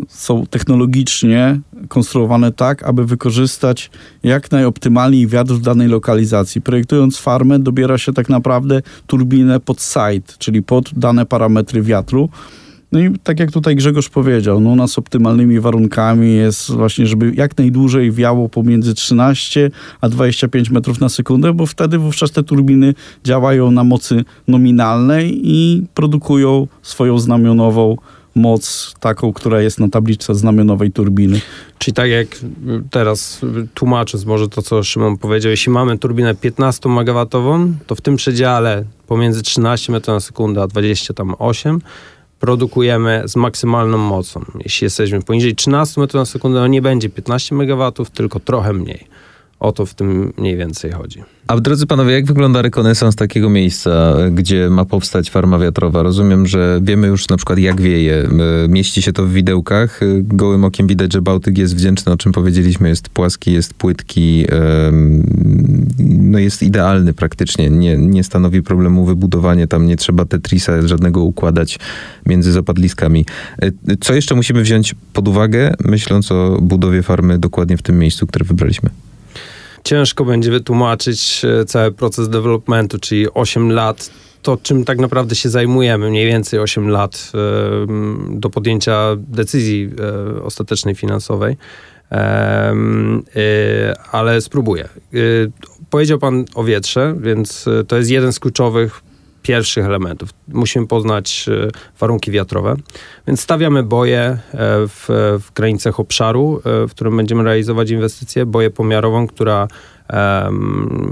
są 0.08 0.46
technologicznie 0.46 1.60
konstruowane 1.88 2.52
tak, 2.52 2.84
aby 2.84 3.06
wykorzystać 3.06 3.92
jak 4.24 4.52
najoptymalniej 4.52 5.28
wiatr 5.28 5.54
w 5.54 5.62
danej 5.62 5.88
lokalizacji. 5.88 6.62
Projektując 6.62 7.18
farmę 7.18 7.60
dobiera 7.60 7.98
się 7.98 8.14
tak 8.14 8.30
naprawdę 8.30 8.82
turbinę 9.08 9.60
pod 9.60 9.82
site, 9.82 10.34
czyli 10.38 10.64
pod 10.64 10.94
dane 10.94 11.26
parametry 11.26 11.82
wiatru, 11.82 12.30
no 12.92 13.00
i 13.00 13.12
tak 13.24 13.40
jak 13.40 13.52
tutaj 13.52 13.76
Grzegorz 13.76 14.10
powiedział, 14.10 14.60
no 14.60 14.70
u 14.70 14.76
nas 14.76 14.98
optymalnymi 14.98 15.60
warunkami 15.60 16.36
jest 16.36 16.72
właśnie, 16.72 17.06
żeby 17.06 17.34
jak 17.36 17.58
najdłużej 17.58 18.12
wiało 18.12 18.50
pomiędzy 18.50 18.94
13 18.94 19.72
a 20.02 20.10
25 20.10 20.70
metrów 20.70 21.00
na 21.00 21.10
sekundę, 21.10 21.54
bo 21.54 21.66
wtedy 21.66 21.98
wówczas 21.98 22.32
te 22.32 22.44
turbiny 22.44 22.94
działają 23.24 23.72
na 23.72 23.84
mocy 23.84 24.26
nominalnej 24.48 25.42
i 25.44 25.84
produkują 25.94 26.68
swoją 26.82 27.20
znamionową 27.20 27.98
moc 28.36 28.94
taką, 29.00 29.34
która 29.34 29.62
jest 29.62 29.80
na 29.80 29.90
tabliczce 29.90 30.36
znamionowej 30.36 30.92
turbiny. 30.92 31.42
Czyli 31.78 31.96
tak 31.96 32.10
jak 32.10 32.28
teraz 32.92 33.42
tłumacząc 33.74 34.26
może 34.26 34.50
to, 34.50 34.62
co 34.62 34.84
Szymon 34.84 35.18
powiedział, 35.18 35.50
jeśli 35.50 35.72
mamy 35.72 35.98
turbinę 35.98 36.36
15 36.36 36.90
MW, 36.90 37.26
to 37.88 37.96
w 37.96 38.02
tym 38.02 38.16
przedziale 38.16 38.84
pomiędzy 39.08 39.42
13 39.42 39.92
metrów 39.92 40.14
na 40.14 40.20
sekundę 40.20 40.62
a 40.62 40.68
28 40.68 41.82
produkujemy 42.40 43.24
z 43.26 43.36
maksymalną 43.36 43.98
mocą. 43.98 44.46
Jeśli 44.64 44.86
jesteśmy 44.86 45.22
poniżej 45.22 45.56
13 45.56 46.02
metrów 46.02 46.20
na 46.20 46.26
sekundę, 46.26 46.60
no 46.60 46.68
nie 46.68 46.82
będzie 46.82 47.10
15 47.10 47.56
MW, 47.56 47.92
tylko 48.14 48.40
trochę 48.40 48.74
mniej. 48.74 49.08
O 49.62 49.72
to 49.72 49.86
w 49.86 49.94
tym 49.94 50.34
mniej 50.38 50.58
więcej 50.58 50.92
chodzi. 50.92 51.24
A 51.48 51.60
drodzy 51.60 51.88
panowie, 51.88 52.14
jak 52.14 52.26
wygląda 52.26 52.62
rekonesans 52.62 53.16
takiego 53.16 53.50
miejsca, 53.50 54.16
gdzie 54.32 54.70
ma 54.70 54.86
powstać 54.86 55.30
farma 55.30 55.60
wiatrowa? 55.60 56.04
Rozumiem, 56.04 56.48
że 56.48 56.80
wiemy 56.84 57.08
już 57.08 57.30
na 57.30 57.38
przykład 57.38 57.60
jak 57.60 57.82
wieje. 57.82 58.30
Mieści 58.70 59.02
się 59.02 59.14
to 59.14 59.26
w 59.26 59.32
widełkach. 59.32 60.00
Gołym 60.22 60.64
okiem 60.64 60.88
widać, 60.88 61.14
że 61.14 61.22
Bałtyk 61.22 61.58
jest 61.58 61.76
wdzięczny, 61.76 62.12
o 62.12 62.18
czym 62.18 62.32
powiedzieliśmy. 62.32 62.90
Jest 62.90 63.10
płaski, 63.10 63.54
jest 63.54 63.74
płytki, 63.74 64.46
no 66.00 66.40
jest 66.40 66.64
idealny 66.64 67.14
praktycznie. 67.14 67.70
Nie, 67.70 67.98
nie 67.98 68.24
stanowi 68.24 68.64
problemu 68.64 69.06
wybudowanie. 69.06 69.68
Tam 69.68 69.86
nie 69.86 69.96
trzeba 69.96 70.26
Tetrisa 70.26 70.88
żadnego 70.88 71.22
układać 71.22 71.80
między 72.26 72.52
zapadliskami. 72.52 73.26
E, 73.62 73.72
co 74.00 74.14
jeszcze 74.14 74.36
musimy 74.36 74.62
wziąć 74.62 74.96
pod 75.14 75.28
uwagę, 75.28 75.74
myśląc 75.86 76.32
o 76.32 76.58
budowie 76.62 77.04
farmy 77.04 77.40
dokładnie 77.40 77.78
w 77.78 77.82
tym 77.82 78.00
miejscu, 78.00 78.28
które 78.28 78.46
wybraliśmy? 78.46 78.90
Ciężko 79.84 80.26
będzie 80.26 80.52
wytłumaczyć 80.52 81.42
e, 81.46 81.66
cały 81.66 81.92
proces 81.92 82.30
developmentu, 82.30 83.00
czyli 83.00 83.34
8 83.34 83.72
lat 83.72 84.10
to, 84.42 84.58
czym 84.58 84.86
tak 84.86 85.00
naprawdę 85.00 85.36
się 85.36 85.50
zajmujemy, 85.50 86.10
mniej 86.10 86.28
więcej 86.28 86.60
8 86.60 86.90
lat 86.90 87.32
e, 87.34 88.38
do 88.40 88.50
podjęcia 88.50 89.16
decyzji 89.18 89.90
e, 90.38 90.44
ostatecznej 90.44 90.96
finansowej, 90.96 91.58
ale 94.12 94.42
spróbuję. 94.42 94.90
Powiedział 95.90 96.20
Pan 96.20 96.46
o 96.56 96.64
wietrze, 96.64 97.16
więc 97.20 97.66
to 97.88 97.98
jest 97.98 98.10
jeden 98.10 98.34
z 98.34 98.40
kluczowych 98.40 99.02
pierwszych 99.42 99.86
elementów. 99.86 100.30
Musimy 100.48 100.88
poznać 100.88 101.46
e, 101.50 101.70
warunki 102.00 102.32
wiatrowe, 102.32 102.76
więc 103.28 103.42
stawiamy 103.42 103.84
boję 103.84 104.20
e, 104.22 104.38
w, 104.88 105.06
w 105.42 105.54
granicach 105.54 106.00
obszaru, 106.00 106.62
e, 106.66 106.88
w 106.88 106.92
którym 106.92 107.18
będziemy 107.18 107.44
realizować 107.44 107.90
inwestycje, 107.90 108.46
boję 108.46 108.70
pomiarową, 108.70 109.28
która 109.28 109.68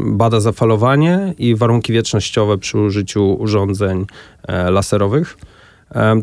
bada 0.05 0.39
zafalowanie 0.39 1.33
i 1.37 1.55
warunki 1.55 1.93
wietrznościowe 1.93 2.57
przy 2.57 2.77
użyciu 2.77 3.33
urządzeń 3.33 4.05
laserowych. 4.47 5.37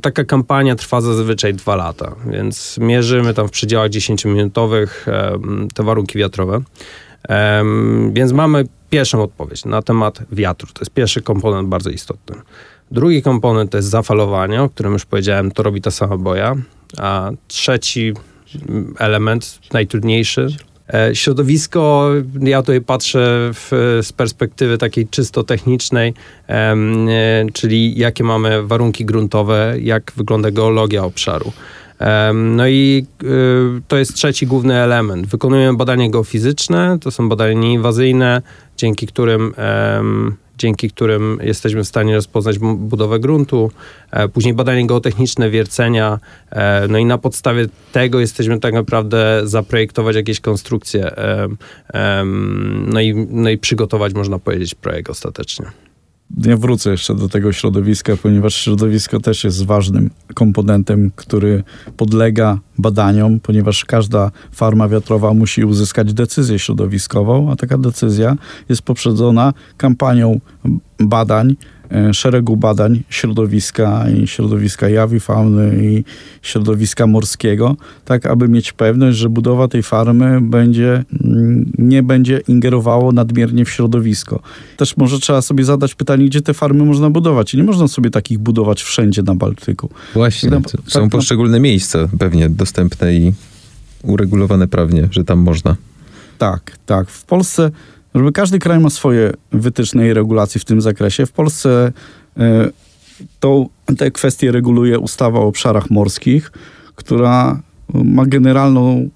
Taka 0.02 0.24
kampania 0.24 0.74
trwa 0.74 1.00
zazwyczaj 1.00 1.54
dwa 1.54 1.76
lata, 1.76 2.14
więc 2.30 2.78
mierzymy 2.80 3.34
tam 3.34 3.48
w 3.48 3.50
przedziałach 3.50 3.90
10-minutowych 3.90 4.86
te 5.74 5.82
warunki 5.82 6.18
wiatrowe. 6.18 6.60
Więc 8.12 8.32
mamy 8.32 8.64
pierwszą 8.90 9.22
odpowiedź 9.22 9.64
na 9.64 9.82
temat 9.82 10.22
wiatru. 10.32 10.68
To 10.72 10.80
jest 10.80 10.90
pierwszy 10.90 11.22
komponent 11.22 11.68
bardzo 11.68 11.90
istotny. 11.90 12.36
Drugi 12.90 13.22
komponent 13.22 13.70
to 13.70 13.78
jest 13.78 13.88
zafalowanie, 13.88 14.62
o 14.62 14.68
którym 14.68 14.92
już 14.92 15.04
powiedziałem, 15.04 15.50
to 15.50 15.62
robi 15.62 15.80
ta 15.80 15.90
sama 15.90 16.16
boja. 16.16 16.54
A 16.98 17.30
trzeci 17.48 18.14
element, 18.98 19.58
najtrudniejszy, 19.72 20.48
e, 20.94 21.14
Środowisko, 21.14 22.10
ja 22.40 22.62
tutaj 22.62 22.80
patrzę 22.80 23.50
w, 23.54 23.98
z 24.02 24.12
perspektywy 24.12 24.78
takiej 24.78 25.08
czysto 25.08 25.42
technicznej, 25.42 26.14
e, 26.48 26.76
czyli 27.52 27.98
jakie 27.98 28.24
mamy 28.24 28.62
warunki 28.62 29.04
gruntowe, 29.04 29.74
jak 29.80 30.12
wygląda 30.16 30.50
geologia 30.50 31.04
obszaru. 31.04 31.52
No 32.34 32.68
i 32.68 33.06
y, 33.22 33.26
to 33.88 33.96
jest 33.96 34.14
trzeci 34.14 34.46
główny 34.46 34.74
element. 34.74 35.26
Wykonujemy 35.26 35.76
badania 35.78 36.10
geofizyczne, 36.10 36.98
to 37.00 37.10
są 37.10 37.28
badania 37.28 37.52
nieinwazyjne, 37.52 38.42
dzięki 38.76 39.06
którym 39.06 39.54
dzięki 40.58 40.90
którym 40.90 41.38
jesteśmy 41.42 41.84
w 41.84 41.88
stanie 41.88 42.14
rozpoznać 42.14 42.58
budowę 42.58 43.20
gruntu, 43.20 43.70
e, 44.10 44.28
później 44.28 44.54
badania 44.54 44.86
geotechniczne, 44.86 45.50
wiercenia, 45.50 46.18
e, 46.50 46.88
no 46.88 46.98
i 46.98 47.04
na 47.04 47.18
podstawie 47.18 47.66
tego 47.92 48.20
jesteśmy 48.20 48.60
tak 48.60 48.74
naprawdę 48.74 49.40
zaprojektować 49.44 50.16
jakieś 50.16 50.40
konstrukcje, 50.40 51.10
no 52.86 53.00
i, 53.00 53.14
no 53.30 53.50
i 53.50 53.58
przygotować, 53.58 54.14
można 54.14 54.38
powiedzieć, 54.38 54.74
projekt 54.74 55.10
ostatecznie 55.10 55.66
nie 56.36 56.56
wrócę 56.56 56.90
jeszcze 56.90 57.14
do 57.14 57.28
tego 57.28 57.52
środowiska, 57.52 58.12
ponieważ 58.22 58.54
środowisko 58.54 59.20
też 59.20 59.44
jest 59.44 59.64
ważnym 59.64 60.10
komponentem, 60.34 61.10
który 61.16 61.64
podlega 61.96 62.58
badaniom, 62.78 63.40
ponieważ 63.40 63.84
każda 63.84 64.30
farma 64.52 64.88
wiatrowa 64.88 65.34
musi 65.34 65.64
uzyskać 65.64 66.14
decyzję 66.14 66.58
środowiskową, 66.58 67.52
a 67.52 67.56
taka 67.56 67.78
decyzja 67.78 68.36
jest 68.68 68.82
poprzedzona 68.82 69.52
kampanią 69.76 70.40
badań, 71.00 71.56
szeregu 72.12 72.56
badań 72.56 73.02
środowiska 73.10 74.04
i 74.10 74.26
środowiska 74.26 74.88
jawi 74.88 75.20
fauny 75.20 75.76
i 75.82 76.04
środowiska 76.42 77.06
morskiego, 77.06 77.76
tak 78.04 78.26
aby 78.26 78.48
mieć 78.48 78.72
pewność, 78.72 79.18
że 79.18 79.28
budowa 79.28 79.68
tej 79.68 79.82
farmy 79.82 80.40
będzie, 80.40 81.04
mm, 81.24 81.72
nie 81.78 82.02
będzie 82.02 82.40
ingerowało 82.48 83.12
nadmiernie 83.12 83.64
w 83.64 83.70
środowisko. 83.70 84.40
Też 84.76 84.96
może 84.96 85.18
trzeba 85.18 85.42
sobie 85.42 85.64
zadać 85.64 85.94
pytanie, 85.94 86.26
gdzie 86.26 86.40
te 86.40 86.54
farmy 86.54 86.84
można 86.84 87.10
budować. 87.10 87.54
I 87.54 87.56
nie 87.56 87.64
można 87.64 87.88
sobie 87.88 88.10
takich 88.10 88.38
budować 88.38 88.82
wszędzie 88.82 89.22
na 89.22 89.34
Bałtyku. 89.34 89.90
Właśnie, 90.14 90.50
tak, 90.50 90.62
są 90.86 91.00
tak, 91.00 91.10
poszczególne 91.10 91.60
miejsca 91.60 92.08
pewnie 92.18 92.48
dostępne 92.48 93.14
i 93.14 93.32
uregulowane 94.02 94.68
prawnie, 94.68 95.08
że 95.10 95.24
tam 95.24 95.38
można. 95.38 95.76
Tak, 96.38 96.78
tak. 96.86 97.10
W 97.10 97.24
Polsce 97.24 97.70
żeby 98.16 98.32
każdy 98.32 98.58
kraj 98.58 98.80
ma 98.80 98.90
swoje 98.90 99.32
wytyczne 99.52 100.06
i 100.06 100.12
regulacje 100.12 100.60
w 100.60 100.64
tym 100.64 100.80
zakresie. 100.80 101.26
W 101.26 101.32
Polsce 101.32 101.92
e, 102.36 102.70
to, 103.40 103.66
te 103.98 104.10
kwestie 104.10 104.52
reguluje 104.52 104.98
ustawa 104.98 105.38
o 105.40 105.46
obszarach 105.46 105.90
morskich, 105.90 106.52
która 106.94 107.60
ma 107.94 108.26
generalną 108.26 109.08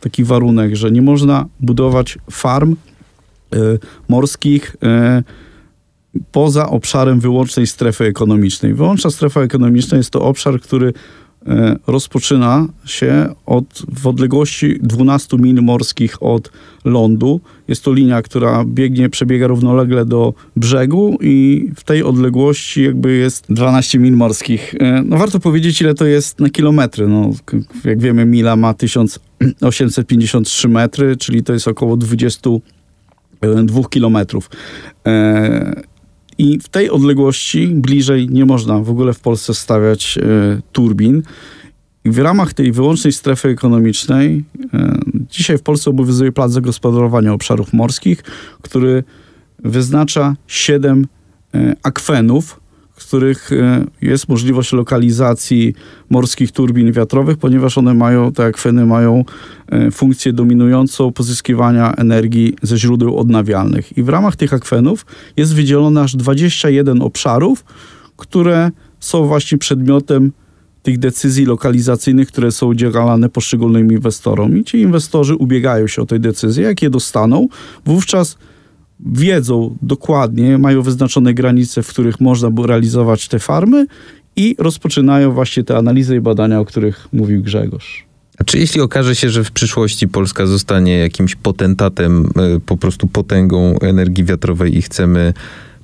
taki 0.00 0.24
warunek, 0.24 0.76
że 0.76 0.90
nie 0.90 1.02
można 1.02 1.46
budować 1.60 2.18
farm 2.30 2.76
y, 3.54 3.78
morskich 4.08 4.76
poza 6.32 6.68
obszarem 6.68 7.20
wyłącznej 7.20 7.66
strefy 7.66 8.04
ekonomicznej. 8.04 8.74
Wyłączna 8.74 9.10
strefa 9.10 9.40
ekonomiczna 9.40 9.96
jest 9.96 10.10
to 10.10 10.22
obszar, 10.22 10.60
który 10.60 10.92
e, 11.46 11.76
rozpoczyna 11.86 12.66
się 12.84 13.34
od, 13.46 13.82
w 13.92 14.06
odległości 14.06 14.78
12 14.82 15.36
mil 15.36 15.62
morskich 15.62 16.22
od 16.22 16.52
lądu. 16.84 17.40
Jest 17.68 17.84
to 17.84 17.92
linia, 17.92 18.22
która 18.22 18.64
biegnie, 18.64 19.08
przebiega 19.08 19.46
równolegle 19.46 20.04
do 20.04 20.34
brzegu 20.56 21.18
i 21.20 21.68
w 21.76 21.84
tej 21.84 22.02
odległości 22.02 22.82
jakby 22.82 23.16
jest 23.16 23.44
12 23.50 23.98
mil 23.98 24.16
morskich. 24.16 24.74
E, 24.80 25.02
no 25.02 25.16
warto 25.16 25.40
powiedzieć, 25.40 25.80
ile 25.80 25.94
to 25.94 26.06
jest 26.06 26.40
na 26.40 26.50
kilometry. 26.50 27.08
No, 27.08 27.30
jak 27.84 28.00
wiemy, 28.00 28.26
mila 28.26 28.56
ma 28.56 28.74
1853 28.74 30.68
metry, 30.68 31.16
czyli 31.16 31.42
to 31.42 31.52
jest 31.52 31.68
około 31.68 31.96
22 31.96 33.88
kilometrów. 33.90 34.50
E, 35.06 35.82
I 36.38 36.58
w 36.58 36.68
tej 36.68 36.90
odległości 36.90 37.68
bliżej 37.68 38.28
nie 38.28 38.44
można 38.44 38.78
w 38.78 38.90
ogóle 38.90 39.12
w 39.12 39.20
Polsce 39.20 39.54
stawiać 39.54 40.18
e, 40.18 40.22
turbin. 40.72 41.22
W 42.04 42.18
ramach 42.18 42.54
tej 42.54 42.72
wyłącznej 42.72 43.12
strefy 43.12 43.48
ekonomicznej 43.48 44.44
e, 44.74 44.98
dzisiaj 45.30 45.58
w 45.58 45.62
Polsce 45.62 45.90
obowiązuje 45.90 46.32
plan 46.32 46.50
zagospodarowania 46.50 47.32
obszarów 47.32 47.72
morskich, 47.72 48.22
który 48.62 49.04
wyznacza 49.58 50.36
siedem 50.46 51.06
e, 51.54 51.76
akwenów, 51.82 52.60
w 52.92 53.06
których 53.06 53.52
e, 53.52 53.84
jest 54.02 54.28
możliwość 54.28 54.72
lokalizacji 54.72 55.74
morskich 56.10 56.52
turbin 56.52 56.92
wiatrowych, 56.92 57.36
ponieważ 57.36 57.78
one 57.78 57.94
mają, 57.94 58.32
te 58.32 58.44
akweny 58.44 58.86
mają 58.86 59.24
funkcję 59.92 60.32
dominującą 60.32 61.12
pozyskiwania 61.12 61.94
energii 61.94 62.56
ze 62.62 62.78
źródeł 62.78 63.18
odnawialnych. 63.18 63.98
I 63.98 64.02
w 64.02 64.08
ramach 64.08 64.36
tych 64.36 64.54
akwenów 64.54 65.06
jest 65.36 65.54
wydzielone 65.54 66.00
aż 66.02 66.16
21 66.16 67.02
obszarów, 67.02 67.64
które 68.16 68.70
są 69.00 69.26
właśnie 69.26 69.58
przedmiotem 69.58 70.32
tych 70.82 70.98
decyzji 70.98 71.44
lokalizacyjnych, 71.46 72.28
które 72.28 72.52
są 72.52 72.66
udzielane 72.66 73.28
poszczególnym 73.28 73.92
inwestorom. 73.92 74.58
I 74.58 74.64
ci 74.64 74.80
inwestorzy 74.80 75.36
ubiegają 75.36 75.86
się 75.86 76.02
o 76.02 76.06
te 76.06 76.18
decyzje. 76.18 76.64
Jak 76.64 76.82
je 76.82 76.90
dostaną, 76.90 77.48
wówczas 77.86 78.36
wiedzą 79.00 79.76
dokładnie, 79.82 80.58
mają 80.58 80.82
wyznaczone 80.82 81.34
granice, 81.34 81.82
w 81.82 81.88
których 81.88 82.20
można 82.20 82.50
by 82.50 82.66
realizować 82.66 83.28
te 83.28 83.38
farmy 83.38 83.86
i 84.36 84.56
rozpoczynają 84.58 85.32
właśnie 85.32 85.64
te 85.64 85.76
analizy 85.76 86.16
i 86.16 86.20
badania, 86.20 86.60
o 86.60 86.64
których 86.64 87.08
mówił 87.12 87.42
Grzegorz. 87.42 88.08
A 88.38 88.44
czy 88.44 88.58
jeśli 88.58 88.80
okaże 88.80 89.16
się, 89.16 89.30
że 89.30 89.44
w 89.44 89.50
przyszłości 89.50 90.08
Polska 90.08 90.46
zostanie 90.46 90.98
jakimś 90.98 91.34
potentatem, 91.34 92.30
e, 92.36 92.60
po 92.60 92.76
prostu 92.76 93.06
potęgą 93.06 93.78
energii 93.78 94.24
wiatrowej 94.24 94.78
i 94.78 94.82
chcemy 94.82 95.34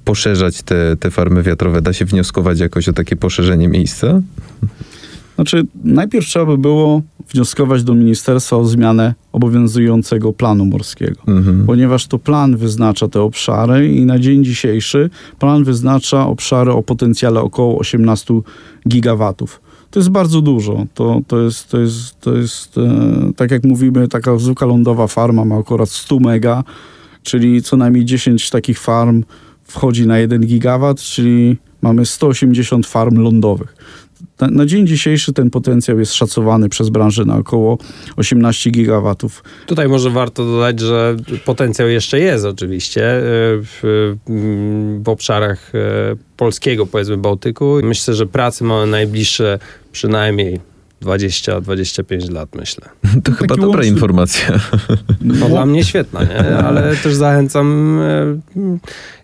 poszerzać 0.04 0.62
te, 0.62 0.96
te 0.96 1.10
farmy 1.10 1.42
wiatrowe, 1.42 1.82
da 1.82 1.92
się 1.92 2.04
wnioskować 2.04 2.60
jakoś 2.60 2.88
o 2.88 2.92
takie 2.92 3.16
poszerzenie 3.16 3.68
miejsca? 3.68 4.20
Znaczy, 5.34 5.66
najpierw 5.84 6.26
trzeba 6.26 6.46
by 6.46 6.58
było 6.58 7.02
wnioskować 7.28 7.84
do 7.84 7.94
ministerstwa 7.94 8.56
o 8.56 8.64
zmianę 8.64 9.14
obowiązującego 9.32 10.32
planu 10.32 10.64
morskiego. 10.64 11.22
Mhm. 11.28 11.66
ponieważ 11.66 12.06
to 12.06 12.18
plan 12.18 12.56
wyznacza 12.56 13.08
te 13.08 13.20
obszary 13.20 13.94
i 13.94 14.06
na 14.06 14.18
dzień 14.18 14.44
dzisiejszy 14.44 15.10
plan 15.38 15.64
wyznacza 15.64 16.26
obszary 16.26 16.72
o 16.72 16.82
potencjale 16.82 17.40
około 17.40 17.78
18 17.78 18.34
gigawatów. 18.88 19.60
To 19.90 20.00
jest 20.00 20.10
bardzo 20.10 20.40
dużo. 20.40 20.86
To, 20.94 21.20
to 21.26 21.40
jest, 21.40 21.70
to 21.70 21.78
jest, 21.78 22.20
to 22.20 22.34
jest 22.34 22.78
e, 22.78 23.32
tak 23.36 23.50
jak 23.50 23.64
mówimy, 23.64 24.08
taka 24.08 24.38
zwykła 24.38 24.66
lądowa 24.66 25.06
farma 25.06 25.44
ma 25.44 25.56
akurat 25.56 25.88
100 25.88 26.18
mega, 26.20 26.64
czyli 27.22 27.62
co 27.62 27.76
najmniej 27.76 28.04
10 28.04 28.50
takich 28.50 28.78
farm 28.78 29.22
wchodzi 29.64 30.06
na 30.06 30.18
1 30.18 30.40
gigawat, 30.46 31.00
czyli 31.00 31.56
mamy 31.82 32.06
180 32.06 32.86
farm 32.86 33.20
lądowych. 33.20 33.76
Na, 34.40 34.46
na 34.46 34.66
dzień 34.66 34.86
dzisiejszy 34.86 35.32
ten 35.32 35.50
potencjał 35.50 35.98
jest 35.98 36.12
szacowany 36.14 36.68
przez 36.68 36.88
branżę 36.88 37.24
na 37.24 37.36
około 37.36 37.78
18 38.16 38.70
gigawatów. 38.70 39.44
Tutaj 39.66 39.88
może 39.88 40.10
warto 40.10 40.44
dodać, 40.44 40.80
że 40.80 41.16
potencjał 41.44 41.88
jeszcze 41.88 42.20
jest 42.20 42.44
oczywiście 42.44 43.02
e, 43.16 43.22
w, 43.62 44.14
w 45.04 45.08
obszarach 45.08 45.72
e, 45.74 45.78
polskiego, 46.36 46.86
powiedzmy, 46.86 47.16
Bałtyku. 47.16 47.78
Myślę, 47.82 48.14
że 48.14 48.26
pracy 48.26 48.64
mamy 48.64 48.86
najbliższe 48.90 49.58
przynajmniej 49.92 50.60
20-25 51.02 52.32
lat, 52.32 52.54
myślę. 52.54 52.88
To 53.24 53.32
chyba 53.32 53.54
Taki 53.54 53.60
dobra 53.60 53.80
łączny- 53.80 53.86
informacja. 53.88 54.60
No 55.20 55.48
dla 55.48 55.66
mnie 55.66 55.84
świetna, 55.84 56.24
nie? 56.24 56.56
ale 56.58 56.96
też 56.96 57.14
zachęcam 57.14 57.98
e, 58.00 58.40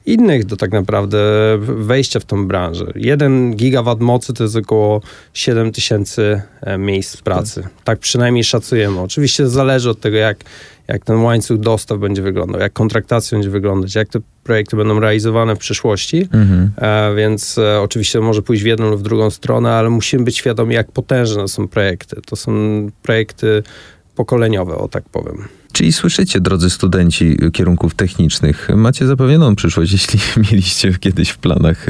innych 0.07 0.45
do 0.45 0.57
tak 0.57 0.73
naprawdę 0.73 1.19
wejścia 1.61 2.21
w 2.21 2.25
tą 2.25 2.47
branżę. 2.47 2.87
Jeden 2.95 3.57
gigawat 3.57 4.01
mocy 4.01 4.35
to 4.35 4.43
jest 4.43 4.57
około 4.57 5.01
7 5.35 5.73
tysięcy 5.73 6.43
e, 6.61 6.79
miejsc 6.79 7.17
pracy. 7.17 7.63
Tak 7.85 7.99
przynajmniej 7.99 8.45
szacujemy. 8.45 9.01
Oczywiście 9.01 9.49
zależy 9.49 9.91
od 9.91 10.01
tego, 10.01 10.17
jak, 10.17 10.45
jak 10.89 11.05
ten 11.05 11.17
łańcuch 11.17 11.59
dostaw 11.59 11.99
będzie 11.99 12.23
wyglądał, 12.23 12.61
jak 12.61 12.73
kontraktacja 12.73 13.37
będzie 13.37 13.51
wyglądać, 13.51 13.95
jak 13.95 14.09
te 14.09 14.21
projekty 14.45 14.77
będą 14.77 15.01
realizowane 15.01 15.57
w 15.57 15.59
przyszłości. 15.59 16.29
Mhm. 16.33 16.71
E, 16.77 17.15
więc 17.15 17.59
e, 17.59 17.81
oczywiście 17.81 18.21
może 18.21 18.43
pójść 18.43 18.63
w 18.63 18.67
jedną 18.67 18.91
lub 18.91 19.01
w 19.01 19.03
drugą 19.03 19.31
stronę, 19.31 19.73
ale 19.73 19.91
musimy 19.91 20.25
być 20.25 20.37
świadomi, 20.37 20.75
jak 20.75 20.93
potężne 20.93 21.49
są 21.49 21.69
projekty. 21.69 22.17
To 22.27 22.37
są 22.37 22.53
projekty 23.03 23.63
pokoleniowe, 24.21 24.75
o 24.75 24.89
tak 24.89 25.05
powiem. 25.09 25.49
Czyli 25.73 25.93
słyszycie, 25.93 26.41
drodzy 26.41 26.71
studenci 26.71 27.37
kierunków 27.53 27.95
technicznych, 27.95 28.69
macie 28.77 29.07
zapewnioną 29.07 29.57
przyszłość, 29.57 29.93
jeśli 29.93 30.21
mieliście 30.51 30.95
kiedyś 31.01 31.29
w 31.29 31.39
planach 31.39 31.87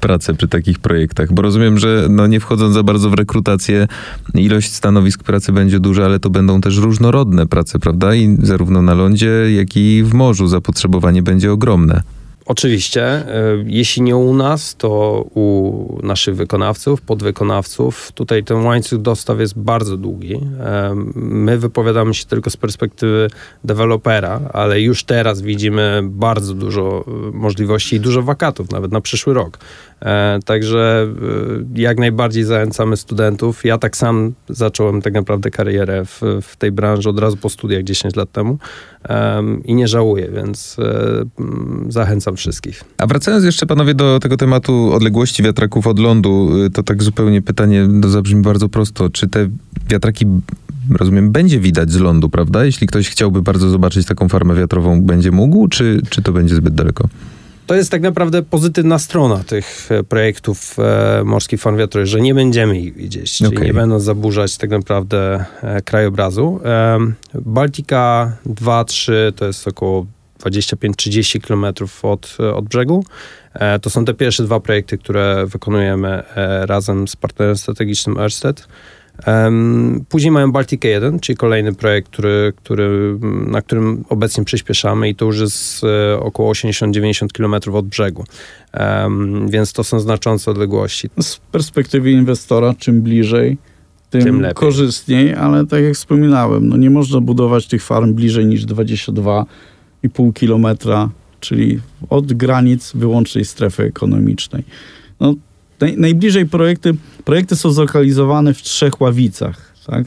pracę 0.00 0.34
przy 0.34 0.48
takich 0.48 0.78
projektach. 0.78 1.32
Bo 1.32 1.42
rozumiem, 1.42 1.78
że 1.78 2.06
no 2.10 2.26
nie 2.26 2.40
wchodząc 2.40 2.74
za 2.74 2.82
bardzo 2.82 3.10
w 3.10 3.14
rekrutację, 3.14 3.88
ilość 4.34 4.72
stanowisk 4.72 5.22
pracy 5.22 5.52
będzie 5.52 5.80
duża, 5.80 6.04
ale 6.04 6.20
to 6.20 6.30
będą 6.30 6.60
też 6.60 6.76
różnorodne 6.76 7.46
prace, 7.46 7.78
prawda? 7.78 8.14
I 8.14 8.36
zarówno 8.42 8.82
na 8.82 8.94
lądzie, 8.94 9.30
jak 9.56 9.76
i 9.76 10.02
w 10.02 10.14
morzu 10.14 10.46
zapotrzebowanie 10.46 11.22
będzie 11.22 11.52
ogromne. 11.52 12.02
Oczywiście, 12.46 13.02
e, 13.04 13.26
jeśli 13.66 14.02
nie 14.02 14.16
u 14.16 14.34
nas, 14.34 14.76
to 14.76 15.24
u 15.34 16.00
naszych 16.02 16.36
wykonawców, 16.36 17.00
podwykonawców. 17.00 18.12
Tutaj 18.12 18.44
ten 18.44 18.64
łańcuch 18.64 19.02
dostaw 19.02 19.40
jest 19.40 19.58
bardzo 19.58 19.96
długi. 19.96 20.34
E, 20.34 20.94
My 21.14 21.58
wypowiadamy 21.58 22.14
się 22.14 22.26
tylko 22.26 22.50
z 22.50 22.56
perspektywy 22.56 23.30
dewelopera, 23.64 24.40
ale 24.52 24.80
już 24.80 25.04
teraz 25.04 25.42
widzimy 25.42 26.00
bardzo 26.04 26.54
dużo 26.54 27.04
e, 27.06 27.10
możliwości 27.32 27.96
i 27.96 28.00
dużo 28.00 28.22
wakatów, 28.22 28.70
nawet 28.70 28.92
na 28.92 29.00
przyszły 29.00 29.34
rok. 29.34 29.58
E, 30.00 30.38
Także 30.44 31.08
e, 31.76 31.80
jak 31.80 31.98
najbardziej 31.98 32.44
zachęcamy 32.44 32.96
studentów. 32.96 33.64
Ja 33.64 33.78
tak 33.78 33.96
sam 33.96 34.32
zacząłem 34.48 35.02
tak 35.02 35.14
naprawdę 35.14 35.50
karierę 35.50 36.04
w, 36.04 36.20
w 36.42 36.56
tej 36.56 36.72
branży 36.72 37.08
od 37.08 37.18
razu 37.18 37.36
po 37.36 37.48
studiach 37.48 37.82
10 37.82 38.16
lat 38.16 38.32
temu 38.32 38.58
em, 39.04 39.64
i 39.64 39.74
nie 39.74 39.88
żałuję, 39.88 40.30
więc 40.34 40.76
e, 40.78 41.24
mm, 41.40 41.86
zachęcam 41.88 42.36
wszystkich. 42.36 42.84
A 42.98 43.06
wracając 43.06 43.44
jeszcze 43.44 43.66
panowie 43.66 43.94
do 43.94 44.18
tego 44.20 44.36
tematu 44.36 44.92
odległości 44.92 45.42
wiatraków 45.42 45.86
od 45.86 45.98
lądu, 45.98 46.64
y, 46.64 46.70
to 46.70 46.82
tak 46.82 47.02
zupełnie 47.02 47.42
pytanie 47.42 47.88
to 48.02 48.08
zabrzmi 48.08 48.42
bardzo 48.42 48.68
prosto. 48.68 49.10
Czy 49.10 49.28
te 49.28 49.48
wiatraki, 49.90 50.26
rozumiem, 50.98 51.32
będzie 51.32 51.60
widać 51.60 51.90
z 51.90 51.96
lądu, 51.96 52.28
prawda? 52.28 52.64
Jeśli 52.64 52.86
ktoś 52.86 53.08
chciałby 53.08 53.42
bardzo 53.42 53.68
zobaczyć 53.68 54.06
taką 54.06 54.28
farmę 54.28 54.54
wiatrową, 54.54 55.02
będzie 55.02 55.30
mógł, 55.30 55.68
czy, 55.68 56.00
czy 56.10 56.22
to 56.22 56.32
będzie 56.32 56.54
zbyt 56.54 56.74
daleko? 56.74 57.08
To 57.66 57.74
jest 57.74 57.90
tak 57.90 58.02
naprawdę 58.02 58.42
pozytywna 58.42 58.98
strona 58.98 59.44
tych 59.44 59.88
e, 59.90 60.02
projektów 60.04 60.76
e, 60.78 61.24
morskich 61.24 61.60
farm 61.60 61.76
wiatrowych, 61.76 62.06
że 62.06 62.20
nie 62.20 62.34
będziemy 62.34 62.78
ich 62.80 62.94
widzieć, 62.94 63.32
czyli 63.32 63.56
Okej. 63.56 63.66
nie 63.66 63.74
będą 63.74 64.00
zaburzać 64.00 64.56
tak 64.56 64.70
naprawdę 64.70 65.44
e, 65.62 65.82
krajobrazu. 65.82 66.60
Em, 66.94 67.14
Baltica 67.34 68.32
2-3 68.46 69.12
to 69.36 69.46
jest 69.46 69.68
około 69.68 70.06
25-30 70.40 71.40
kilometrów 71.40 72.04
od, 72.04 72.36
od 72.54 72.64
brzegu. 72.64 73.04
E, 73.54 73.78
To 73.78 73.90
są 73.90 74.04
te 74.04 74.14
pierwsze 74.14 74.42
dwa 74.42 74.60
projekty, 74.60 74.98
które 74.98 75.46
wykonujemy 75.46 76.08
e, 76.08 76.66
razem 76.66 77.08
z 77.08 77.16
partnerem 77.16 77.56
strategicznym 77.56 78.16
Ørsted. 78.16 78.68
Później 80.08 80.30
mamy 80.30 80.52
Baltica 80.52 80.88
1, 80.88 81.20
czyli 81.20 81.36
kolejny 81.36 81.74
projekt, 81.74 82.08
który, 82.08 82.52
który, 82.56 83.18
na 83.46 83.62
którym 83.62 84.04
obecnie 84.08 84.44
przyspieszamy 84.44 85.08
i 85.08 85.14
to 85.14 85.24
już 85.24 85.40
jest 85.40 85.84
e, 85.84 86.20
około 86.20 86.52
80-90 86.52 87.26
km 87.32 87.74
od 87.74 87.86
brzegu. 87.86 88.24
Więc 89.48 89.72
to 89.72 89.84
są 89.84 90.00
znaczące 90.00 90.50
odległości. 90.50 91.10
Z 91.20 91.36
perspektywy 91.36 92.10
inwestora, 92.10 92.74
czym 92.78 93.02
bliżej, 93.02 93.58
tym, 94.10 94.22
Tym 94.22 94.54
korzystniej, 94.54 95.34
ale 95.34 95.66
tak 95.66 95.82
jak 95.82 95.94
wspominałem, 95.94 96.68
no 96.68 96.76
nie 96.76 96.90
można 96.90 97.20
budować 97.20 97.66
tych 97.66 97.82
farm 97.82 98.14
bliżej 98.14 98.46
niż 98.46 98.66
22,5 98.66 100.32
kilometra, 100.32 101.10
czyli 101.40 101.80
od 102.10 102.32
granic 102.32 102.92
wyłącznej 102.94 103.44
strefy 103.44 103.82
ekonomicznej. 103.82 104.64
No, 105.20 105.34
naj, 105.80 105.96
najbliżej 105.96 106.46
projekty, 106.46 106.94
projekty 107.24 107.56
są 107.56 107.72
zlokalizowane 107.72 108.54
w 108.54 108.62
trzech 108.62 109.00
ławicach. 109.00 109.72
tak? 109.86 110.06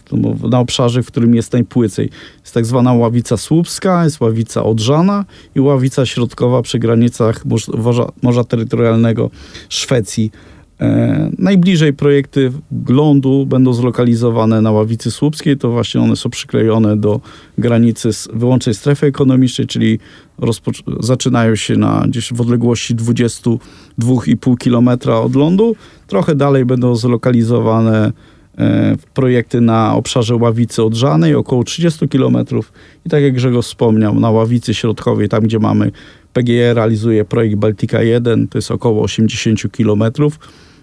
na 0.52 0.60
obszarze, 0.60 1.04
w 1.04 1.08
którym 1.08 1.36
jest 1.36 1.54
najpłycej. 1.54 2.10
Jest 2.42 2.54
tak 2.54 2.66
zwana 2.66 2.94
ławica 2.94 3.38
słupska, 3.38 4.04
jest 4.04 4.22
ławica 4.22 4.64
odrzana 4.64 5.26
i 5.56 5.60
ławica 5.60 6.06
środkowa 6.06 6.62
przy 6.62 6.80
granicach 6.80 7.46
Morza, 7.78 8.12
Morza 8.22 8.44
Terytorialnego 8.44 9.30
Szwecji. 9.70 10.32
E, 10.82 11.32
najbliżej 11.38 11.94
projekty 11.94 12.52
glądu 12.72 13.46
będą 13.46 13.74
zlokalizowane 13.74 14.62
na 14.62 14.72
ławicy 14.72 15.12
słupskiej, 15.12 15.58
to 15.58 15.72
właśnie 15.72 16.02
one 16.02 16.16
są 16.16 16.30
przyklejone 16.30 16.98
do 16.98 17.22
granicy 17.58 18.10
wyłącznej 18.34 18.76
strefy 18.76 19.08
ekonomicznej, 19.08 19.68
czyli 19.68 20.00
zaczynają 21.00 21.56
się 21.56 21.76
na 21.76 22.06
gdzieś 22.08 22.34
w 22.34 22.42
odległości 22.42 22.96
22,5 22.96 24.58
km 24.58 24.90
od 25.24 25.36
lądu. 25.36 25.76
Trochę 26.08 26.36
dalej 26.36 26.66
będą 26.66 26.96
zlokalizowane 26.96 28.12
e, 28.58 28.96
projekty 29.14 29.62
na 29.62 29.96
obszarze 29.96 30.36
ławicy 30.36 30.84
odrzanej, 30.84 31.36
około 31.36 31.64
30 31.64 32.10
km. 32.10 32.38
I 33.06 33.10
tak 33.10 33.24
jak 33.24 33.34
Grzegorz 33.34 33.66
wspomniał, 33.66 34.20
na 34.20 34.32
ławicy 34.32 34.74
środkowej, 34.74 35.30
tam 35.30 35.44
gdzie 35.44 35.60
mamy 35.60 35.92
PGE 36.34 36.74
realizuje 36.74 37.26
projekt 37.26 37.56
Baltica 37.56 38.02
1, 38.04 38.48
to 38.48 38.58
jest 38.58 38.72
około 38.72 39.04
80 39.04 39.72
kilometrów 39.72 40.40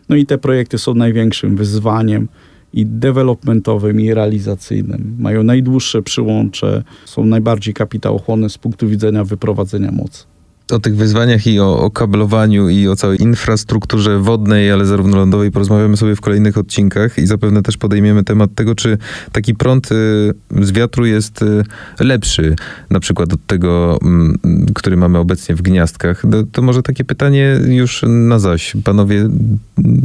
no 0.09 0.17
i 0.17 0.27
te 0.27 0.39
projekty 0.39 0.79
są 0.79 0.95
największym 0.95 1.57
wyzwaniem 1.57 2.29
i 2.73 2.87
developmentowym, 2.87 4.01
i 4.01 4.15
realizacyjnym. 4.15 5.17
Mają 5.19 5.43
najdłuższe 5.43 6.03
przyłącze, 6.03 6.83
są 7.05 7.25
najbardziej 7.25 7.75
kapitałochłonne 7.75 8.49
z 8.51 8.59
punktu 8.59 8.89
widzenia 8.89 9.25
wyprowadzenia 9.25 9.93
mocy 9.93 10.25
o 10.71 10.79
tych 10.79 10.97
wyzwaniach 10.97 11.47
i 11.47 11.61
o, 11.61 11.79
o, 11.79 11.91
kablowaniu 11.91 12.69
i 12.69 12.89
o 12.89 12.97
całej 12.97 13.23
infrastrukturze 13.23 14.19
wodnej, 14.19 14.71
ale 14.71 14.87
zarówno 14.87 15.17
lądowej 15.17 15.51
porozmawiamy 15.51 15.97
sobie 15.97 16.17
w 16.17 16.21
kolejnych 16.21 16.59
odcinkach 16.59 17.19
i 17.19 17.27
zapewne 17.27 17.63
też 17.63 17.77
podejmiemy 17.77 18.25
temat 18.25 18.55
tego, 18.55 18.75
czy 18.75 18.99
taki 19.33 19.55
prąd 19.55 19.93
y, 19.93 20.35
z 20.61 20.73
wiatru 20.73 21.07
jest 21.07 21.43
y, 21.43 21.63
lepszy, 22.01 22.57
na 22.91 23.01
przykład 23.01 23.33
od 23.33 23.47
tego, 23.47 23.99
mm, 24.03 24.39
który 24.75 24.97
mamy 24.97 25.19
obecnie 25.19 25.55
w 25.55 25.63
gniazdkach. 25.63 26.23
To, 26.31 26.43
to, 26.53 26.63
może 26.63 26.83
takie 26.83 27.05
pytanie 27.05 27.61
już 27.69 28.05
na 28.09 28.39
zaś. 28.39 28.77
Panowie 28.85 29.21
mm, 29.21 29.59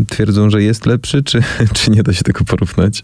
twierdzą, 0.09 0.49
że 0.49 0.63
jest 0.63 0.85
lepszy, 0.85 1.23
czy, 1.23 1.43
czy 1.75 1.91
nie 1.91 2.03
da 2.03 2.13
się 2.13 2.23
tego 2.23 2.45
porównać? 2.45 3.03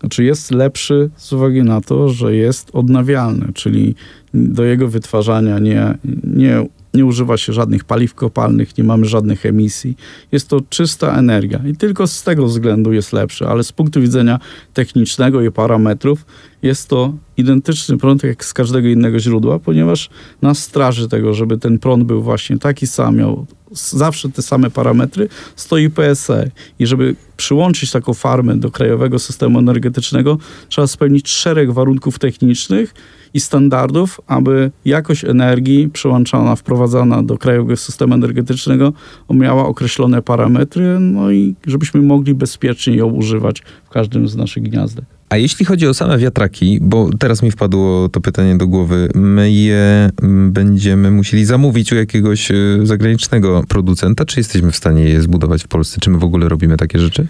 Znaczy 0.00 0.24
jest 0.24 0.50
lepszy 0.50 1.10
z 1.16 1.32
uwagi 1.32 1.62
na 1.62 1.80
to, 1.80 2.08
że 2.08 2.34
jest 2.34 2.70
odnawialny, 2.72 3.52
czyli 3.54 3.94
do 4.34 4.64
jego 4.64 4.88
wytwarzania 4.88 5.58
nie, 5.58 5.94
nie 6.24 6.66
nie 6.94 7.04
używa 7.04 7.36
się 7.36 7.52
żadnych 7.52 7.84
paliw 7.84 8.14
kopalnych, 8.14 8.78
nie 8.78 8.84
mamy 8.84 9.06
żadnych 9.06 9.46
emisji. 9.46 9.96
Jest 10.32 10.48
to 10.48 10.60
czysta 10.68 11.18
energia 11.18 11.60
i 11.66 11.76
tylko 11.76 12.06
z 12.06 12.22
tego 12.22 12.46
względu 12.46 12.92
jest 12.92 13.12
lepszy, 13.12 13.46
ale 13.46 13.64
z 13.64 13.72
punktu 13.72 14.00
widzenia 14.00 14.38
technicznego 14.74 15.42
i 15.42 15.50
parametrów 15.50 16.26
jest 16.64 16.88
to 16.88 17.12
identyczny 17.36 17.98
prąd 17.98 18.22
jak 18.22 18.44
z 18.44 18.52
każdego 18.52 18.88
innego 18.88 19.18
źródła, 19.18 19.58
ponieważ 19.58 20.10
na 20.42 20.54
straży 20.54 21.08
tego, 21.08 21.34
żeby 21.34 21.58
ten 21.58 21.78
prąd 21.78 22.04
był 22.04 22.22
właśnie 22.22 22.58
taki 22.58 22.86
sam, 22.86 23.16
miał 23.16 23.46
zawsze 23.72 24.28
te 24.28 24.42
same 24.42 24.70
parametry, 24.70 25.28
stoi 25.56 25.90
PSE. 25.90 26.50
I 26.78 26.86
żeby 26.86 27.16
przyłączyć 27.36 27.90
taką 27.90 28.14
farmę 28.14 28.56
do 28.56 28.70
krajowego 28.70 29.18
systemu 29.18 29.58
energetycznego, 29.58 30.38
trzeba 30.68 30.86
spełnić 30.86 31.28
szereg 31.28 31.72
warunków 31.72 32.18
technicznych, 32.18 32.94
i 33.34 33.40
standardów, 33.40 34.20
aby 34.26 34.70
jakość 34.84 35.24
energii 35.24 35.88
przyłączana, 35.88 36.56
wprowadzana 36.56 37.22
do 37.22 37.38
krajowego 37.38 37.76
systemu 37.76 38.14
energetycznego 38.14 38.92
miała 39.30 39.66
określone 39.66 40.22
parametry, 40.22 40.98
no 41.00 41.30
i 41.30 41.54
żebyśmy 41.66 42.02
mogli 42.02 42.34
bezpiecznie 42.34 42.96
ją 42.96 43.06
używać 43.06 43.62
w 43.84 43.88
każdym 43.88 44.28
z 44.28 44.36
naszych 44.36 44.62
gniazdek. 44.62 45.04
A 45.34 45.36
jeśli 45.36 45.64
chodzi 45.66 45.86
o 45.86 45.94
same 45.94 46.18
wiatraki, 46.18 46.78
bo 46.82 47.10
teraz 47.18 47.42
mi 47.42 47.50
wpadło 47.50 48.08
to 48.08 48.20
pytanie 48.20 48.56
do 48.56 48.66
głowy, 48.66 49.08
my 49.14 49.52
je 49.52 50.10
mm, 50.22 50.52
będziemy 50.52 51.10
musieli 51.10 51.44
zamówić 51.44 51.92
u 51.92 51.96
jakiegoś 51.96 52.50
y, 52.50 52.80
zagranicznego 52.82 53.64
producenta, 53.68 54.24
czy 54.24 54.40
jesteśmy 54.40 54.70
w 54.70 54.76
stanie 54.76 55.04
je 55.04 55.22
zbudować 55.22 55.64
w 55.64 55.68
Polsce? 55.68 56.00
Czy 56.00 56.10
my 56.10 56.18
w 56.18 56.24
ogóle 56.24 56.48
robimy 56.48 56.76
takie 56.76 56.98
rzeczy? 56.98 57.26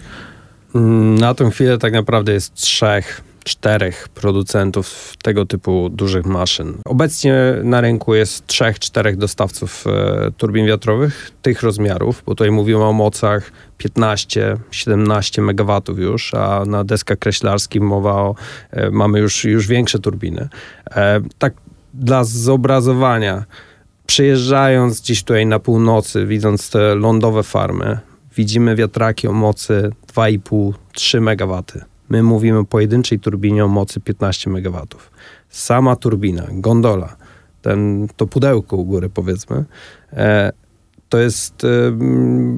Mm, 0.75 1.15
na 1.15 1.33
tą 1.33 1.49
chwilę 1.49 1.77
tak 1.77 1.93
naprawdę 1.93 2.33
jest 2.33 2.53
trzech 2.53 3.21
czterech 3.45 4.09
producentów 4.09 5.13
tego 5.23 5.45
typu 5.45 5.89
dużych 5.89 6.25
maszyn. 6.25 6.77
Obecnie 6.85 7.35
na 7.63 7.81
rynku 7.81 8.15
jest 8.15 8.47
trzech, 8.47 8.79
czterech 8.79 9.17
dostawców 9.17 9.85
e, 9.87 10.31
turbin 10.37 10.65
wiatrowych 10.65 11.31
tych 11.41 11.63
rozmiarów, 11.63 12.23
bo 12.25 12.35
tutaj 12.35 12.51
mówimy 12.51 12.83
o 12.83 12.93
mocach 12.93 13.51
15-17 13.79 15.41
MW 15.41 15.81
już, 15.97 16.33
a 16.33 16.65
na 16.65 16.83
deskach 16.83 17.19
kreślarskich 17.19 17.81
mowa 17.81 18.13
o, 18.13 18.35
e, 18.71 18.91
mamy 18.91 19.19
już, 19.19 19.43
już 19.43 19.67
większe 19.67 19.99
turbiny. 19.99 20.49
E, 20.91 21.21
tak 21.37 21.53
dla 21.93 22.23
zobrazowania, 22.23 23.45
przyjeżdżając 24.05 25.01
gdzieś 25.01 25.23
tutaj 25.23 25.45
na 25.45 25.59
północy, 25.59 26.25
widząc 26.25 26.69
te 26.69 26.95
lądowe 26.95 27.43
farmy, 27.43 27.99
widzimy 28.35 28.75
wiatraki 28.75 29.27
o 29.27 29.31
mocy 29.31 29.91
2,5-3 30.15 31.17
MW 31.17 31.63
My 32.09 32.23
mówimy 32.23 32.59
o 32.59 32.63
pojedynczej 32.63 33.19
turbinie 33.19 33.65
o 33.65 33.67
mocy 33.67 33.99
15 33.99 34.49
MW. 34.49 34.81
Sama 35.49 35.95
turbina, 35.95 36.47
gondola, 36.51 37.15
ten, 37.61 38.07
to 38.15 38.27
pudełko 38.27 38.77
u 38.77 38.85
góry 38.85 39.09
powiedzmy, 39.09 39.65
e, 40.13 40.51
to 41.09 41.17
jest, 41.19 41.63
e, 41.63 41.67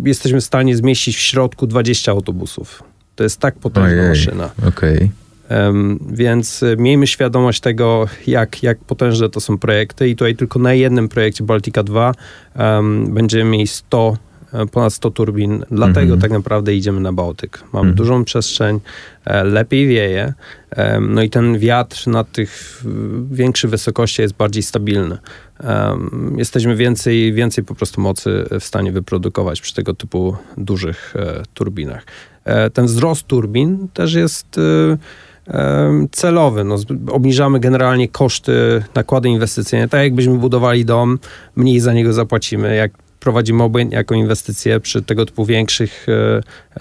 jesteśmy 0.05 0.41
w 0.41 0.43
stanie 0.43 0.77
zmieścić 0.77 1.17
w 1.17 1.19
środku 1.19 1.67
20 1.67 2.11
autobusów. 2.11 2.83
To 3.15 3.23
jest 3.23 3.39
tak 3.39 3.55
potężna 3.55 3.89
Ojej, 3.89 4.09
maszyna. 4.09 4.49
Okay. 4.67 5.09
Um, 5.49 5.99
więc 6.11 6.63
e, 6.63 6.75
miejmy 6.77 7.07
świadomość 7.07 7.59
tego, 7.59 8.07
jak, 8.27 8.63
jak 8.63 8.77
potężne 8.77 9.29
to 9.29 9.39
są 9.39 9.57
projekty 9.57 10.09
i 10.09 10.15
tutaj 10.15 10.35
tylko 10.35 10.59
na 10.59 10.73
jednym 10.73 11.09
projekcie 11.09 11.43
Baltica 11.43 11.83
2 11.83 12.11
um, 12.55 13.13
będziemy 13.13 13.51
mieli 13.51 13.67
100 13.67 14.17
E, 14.17 14.26
ponad 14.71 14.93
100 14.93 15.11
turbin, 15.11 15.65
dlatego 15.71 16.13
mhm. 16.13 16.21
tak 16.21 16.31
naprawdę 16.31 16.75
idziemy 16.75 16.99
na 16.99 17.13
Bałtyk. 17.13 17.63
Mamy 17.73 17.89
mhm. 17.89 17.95
dużą 17.95 18.23
przestrzeń, 18.23 18.79
e, 19.25 19.43
lepiej 19.43 19.87
wieje, 19.87 20.33
e, 20.69 20.99
no 20.99 21.21
i 21.21 21.29
ten 21.29 21.59
wiatr 21.59 22.07
na 22.07 22.23
tych 22.23 22.83
większych 23.31 23.69
wysokościach 23.69 24.23
jest 24.23 24.35
bardziej 24.35 24.63
stabilny. 24.63 25.17
Jesteśmy 26.37 26.75
więcej, 26.75 27.33
więcej 27.33 27.63
po 27.63 27.75
prostu 27.75 28.01
mocy 28.01 28.45
w 28.59 28.63
stanie 28.63 28.91
wyprodukować 28.91 29.61
przy 29.61 29.73
tego 29.73 29.93
typu 29.93 30.35
dużych 30.57 31.13
turbinach. 31.53 32.05
Ten 32.73 32.85
wzrost 32.85 33.27
turbin 33.27 33.87
też 33.93 34.13
jest 34.13 34.59
celowy. 36.11 36.63
No, 36.63 36.75
obniżamy 37.11 37.59
generalnie 37.59 38.07
koszty, 38.07 38.83
nakłady 38.95 39.29
inwestycyjne. 39.29 39.89
Tak 39.89 40.01
jakbyśmy 40.01 40.37
budowali 40.37 40.85
dom, 40.85 41.19
mniej 41.55 41.79
za 41.79 41.93
niego 41.93 42.13
zapłacimy. 42.13 42.75
Jak 42.75 42.91
prowadzimy 43.27 43.63
obojętnie 43.63 43.97
jako 43.97 44.15
inwestycje 44.15 44.79
przy 44.79 45.01
tego 45.01 45.25
typu 45.25 45.45
większych 45.45 46.05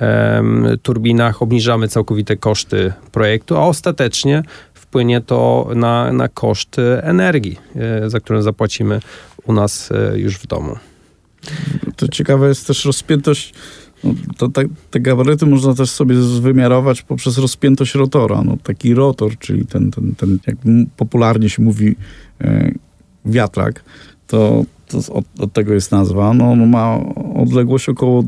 e, 0.01 0.43
turbinach, 0.83 1.43
obniżamy 1.43 1.89
całkowite 1.89 2.37
koszty 2.37 2.93
projektu, 3.13 3.57
a 3.57 3.61
ostatecznie 3.61 4.43
wpłynie 4.75 5.21
to 5.21 5.69
na, 5.75 6.13
na 6.13 6.29
koszt 6.29 6.77
energii, 7.03 7.57
e, 7.77 8.11
za 8.11 8.21
którą 8.21 8.43
zapłacimy 8.43 9.01
u 9.45 9.53
nas 9.53 9.93
e, 9.93 10.19
już 10.19 10.39
w 10.39 10.47
domu. 10.47 10.77
To 11.97 12.09
ciekawe 12.09 12.49
jest 12.49 12.67
też 12.67 12.85
rozpiętość 12.85 13.55
no, 14.05 14.15
to, 14.37 14.49
te, 14.49 14.65
te 14.91 15.01
gabaryty 15.01 15.47
można 15.47 15.75
też 15.75 15.91
sobie 15.91 16.17
wymiarować 16.41 17.03
poprzez 17.03 17.39
rozpiętość 17.39 17.95
rotora. 17.95 18.43
No, 18.43 18.57
taki 18.63 18.95
rotor, 18.95 19.39
czyli 19.39 19.67
ten, 19.67 19.91
ten, 19.91 20.15
ten 20.15 20.39
jak 20.47 20.57
popularnie 20.97 21.51
się 21.51 21.63
mówi, 21.63 21.97
wiatrak, 23.25 23.85
to 24.27 24.65
od, 24.95 25.25
od, 25.39 25.53
tego 25.53 25.75
jest 25.75 25.93
nazwa, 25.93 26.33
no, 26.33 26.51
on 26.51 26.69
ma 26.69 26.99
odległość 27.35 27.89
około 27.89 28.25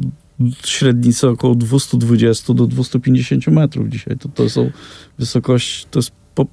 średnicy 0.64 1.28
około 1.28 1.54
220 1.54 2.54
do 2.54 2.66
250 2.66 3.46
metrów 3.46 3.88
dzisiaj. 3.88 4.16
To, 4.18 4.28
to 4.28 4.50
są 4.50 4.70
wysokość, 5.18 5.86
to 5.90 5.98
jest 5.98 6.10
po, 6.34 6.46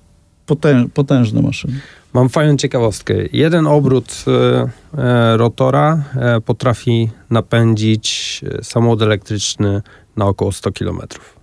potęż, 0.46 0.88
potężne 0.94 1.42
maszyny. 1.42 1.80
Mam 2.14 2.30
fajną 2.30 2.58
ciekawostkę. 2.58 3.14
Jeden 3.34 3.68
obrót 3.68 4.26
e, 4.28 4.70
e 4.98 5.38
rotora 5.38 6.04
e, 6.16 6.42
potrafi 6.42 7.10
napędzić 7.30 8.42
e, 8.60 8.64
samochód 8.64 9.02
elektryczny 9.02 9.82
na 10.18 10.26
około 10.26 10.52
100 10.52 10.72
kilometrów. 10.72 11.35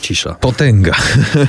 Cisza. 0.00 0.34
Potęga. 0.34 0.94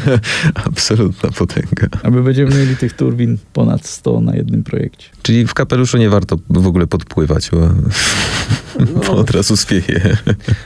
Absolutna 0.67 1.29
potęga. 1.31 1.87
A 2.03 2.09
my 2.09 2.21
będziemy 2.21 2.55
mieli 2.55 2.77
tych 2.77 2.93
turbin 2.93 3.37
ponad 3.53 3.85
100 3.85 4.21
na 4.21 4.35
jednym 4.35 4.63
projekcie. 4.63 5.09
Czyli 5.21 5.47
w 5.47 5.53
kapeluszu 5.53 5.97
nie 5.97 6.09
warto 6.09 6.37
w 6.49 6.67
ogóle 6.67 6.87
podpływać, 6.87 7.49
bo 7.51 7.57
No, 8.79 9.11
Od 9.21 9.31
razu 9.31 9.55
zwieje. 9.55 10.17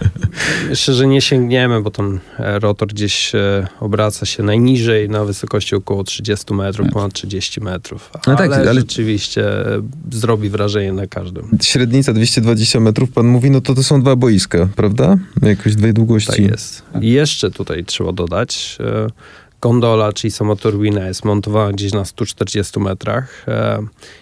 Myślę, 0.69 0.93
że 0.93 1.08
nie 1.08 1.22
sięgniemy, 1.22 1.82
bo 1.82 1.91
ten 1.91 2.19
e, 2.39 2.60
rotor 2.60 2.88
gdzieś 2.88 3.36
e, 3.36 3.67
obraca 3.80 4.26
się 4.26 4.43
najniżej 4.43 5.10
na 5.10 5.26
wysokości 5.26 5.76
około 5.76 6.04
30 6.04 6.54
metrów, 6.54 6.88
tak. 6.88 6.93
ponad 6.93 7.13
30 7.13 7.62
metrów. 7.62 8.12
No 8.28 8.36
tak, 8.36 8.52
ale, 8.52 8.69
ale 8.69 8.74
rzeczywiście 8.74 9.65
e, 9.76 9.82
zrobi 10.12 10.50
wrażenie 10.50 10.93
na 10.93 11.08
każdym. 11.08 11.58
Średnica 11.62 12.13
220 12.13 12.80
metrów, 12.80 13.12
pan 13.12 13.28
mówi, 13.28 13.52
no 13.52 13.62
to 13.62 13.76
to 13.76 13.84
są 13.84 14.02
dwa 14.02 14.15
boiska, 14.15 14.67
prawda? 14.76 15.17
Jakoś 15.41 15.76
dwie 15.76 15.93
długości. 15.93 16.30
Tak 16.30 16.39
jest. 16.39 16.84
I 17.02 17.10
jeszcze 17.10 17.52
tutaj 17.52 17.86
trzeba 17.86 18.12
dodać, 18.12 18.78
gondola, 19.62 20.13
czyli 20.13 20.32
sama 20.32 20.56
turbina 20.56 21.08
jest 21.08 21.26
montowana 21.26 21.72
gdzieś 21.72 21.93
na 21.93 22.06
140 22.06 22.80
metrach 22.80 23.45
e, 23.48 23.80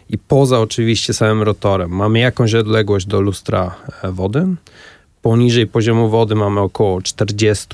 i 0.09 0.17
poza 0.17 0.59
oczywiście 0.59 1.13
samym 1.13 1.43
rotorem 1.43 1.91
mamy 1.91 2.19
jakąś 2.19 2.53
odległość 2.53 3.05
do 3.05 3.21
lustra 3.21 3.75
e, 4.03 4.11
wody. 4.11 4.47
Poniżej 5.21 5.67
poziomu 5.67 6.09
wody 6.09 6.35
mamy 6.35 6.59
około 6.59 7.01
40 7.01 7.67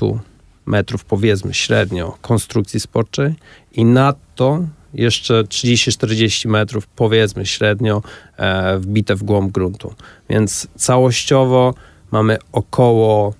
metrów, 0.66 1.04
powiedzmy 1.04 1.54
średnio, 1.54 2.18
konstrukcji 2.22 2.80
sporczej 2.80 3.34
i 3.72 3.84
nadto 3.84 4.62
jeszcze 4.94 5.42
30-40 5.42 6.48
metrów, 6.48 6.86
powiedzmy 6.86 7.46
średnio, 7.46 8.02
e, 8.36 8.78
wbite 8.78 9.16
w 9.16 9.22
głąb 9.22 9.52
gruntu. 9.52 9.94
Więc 10.30 10.68
całościowo 10.76 11.74
mamy 12.10 12.38
około 12.52 13.34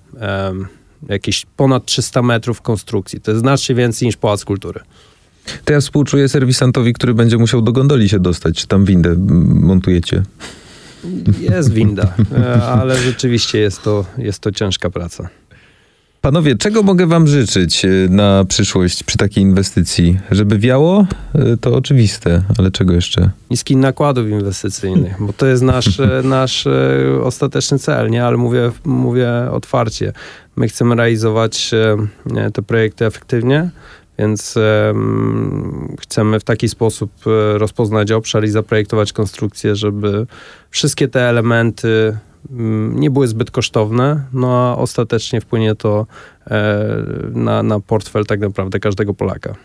jakieś 1.09 1.45
ponad 1.57 1.85
300 1.85 2.21
metrów 2.21 2.61
konstrukcji. 2.61 3.21
To 3.21 3.31
jest 3.31 3.41
znacznie 3.41 3.75
więcej 3.75 4.05
niż 4.05 4.17
Pałac 4.17 4.45
Kultury. 4.45 4.79
To 5.65 5.73
ja 5.73 5.79
współczuję 5.79 6.29
serwisantowi, 6.29 6.93
który 6.93 7.13
będzie 7.13 7.37
musiał 7.37 7.61
do 7.61 7.71
gondoli 7.71 8.09
się 8.09 8.19
dostać. 8.19 8.55
Czy 8.55 8.67
tam 8.67 8.85
windę 8.85 9.15
montujecie? 9.45 10.23
Jest 11.39 11.73
winda, 11.73 12.13
e, 12.37 12.63
ale 12.63 12.97
rzeczywiście 12.97 13.59
jest 13.59 13.83
to, 13.83 14.05
jest 14.17 14.39
to 14.39 14.51
ciężka 14.51 14.89
praca. 14.89 15.29
Panowie, 16.25 16.55
czego 16.55 16.83
mogę 16.83 17.07
wam 17.07 17.27
życzyć 17.27 17.85
e, 17.85 17.89
na 18.09 18.45
przyszłość 18.45 19.03
przy 19.03 19.17
takiej 19.17 19.43
inwestycji? 19.43 20.19
Żeby 20.31 20.59
wiało? 20.59 21.07
E, 21.35 21.57
to 21.57 21.75
oczywiste, 21.75 22.43
ale 22.57 22.71
czego 22.71 22.93
jeszcze? 22.93 23.29
Niskich 23.49 23.77
nakładów 23.77 24.29
inwestycyjnych, 24.29 25.15
bo 25.19 25.33
to 25.33 25.45
jest 25.45 25.63
nasz, 25.63 26.01
nasz 26.23 26.67
ostateczny 27.23 27.79
cel, 27.79 28.09
nie? 28.09 28.25
Ale 28.25 28.37
mówię, 28.37 28.71
mówię 28.85 29.29
otwarcie. 29.51 30.13
My 30.55 30.67
chcemy 30.67 30.95
realizować 30.95 31.71
e, 32.35 32.51
te 32.51 32.61
projekty 32.61 33.05
efektywnie, 33.05 33.69
więc 34.19 34.55
chcemy 36.01 36.39
w 36.39 36.43
taki 36.43 36.69
sposób 36.69 37.11
e, 37.27 37.57
rozpoznać 37.57 38.11
obszar 38.11 38.45
i 38.45 38.49
zaprojektować 38.49 39.13
konstrukcję, 39.13 39.75
żeby 39.75 40.27
wszystkie 40.69 41.07
te 41.07 41.29
elementy 41.29 42.17
nie 42.93 43.11
były 43.11 43.27
zbyt 43.27 43.51
kosztowne, 43.51 44.23
no 44.33 44.47
a 44.57 44.75
ostatecznie 44.75 45.41
wpłynie 45.41 45.75
to 45.75 46.07
e, 46.47 46.85
na, 47.31 47.63
na 47.63 47.79
portfel 47.79 48.25
tak 48.25 48.39
naprawdę 48.39 48.79
każdego 48.79 49.13
Polaka. 49.13 49.55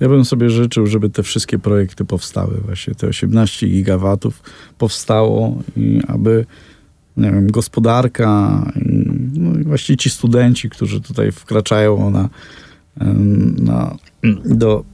Ja 0.00 0.08
bym 0.08 0.24
sobie 0.24 0.50
życzył, 0.50 0.86
żeby 0.86 1.10
te 1.10 1.22
wszystkie 1.22 1.58
projekty 1.58 2.04
powstały, 2.04 2.60
właśnie 2.64 2.94
te 2.94 3.06
18 3.06 3.68
gigawatów 3.68 4.42
powstało 4.78 5.62
i 5.76 6.00
aby 6.08 6.46
nie 7.16 7.30
wiem, 7.32 7.50
gospodarka, 7.50 8.62
no 9.34 9.60
i 9.60 9.64
właściwie 9.64 9.96
ci 9.96 10.10
studenci, 10.10 10.70
którzy 10.70 11.00
tutaj 11.00 11.32
wkraczają 11.32 12.10
na, 12.10 12.28
na, 13.58 13.96
do, 14.44 14.84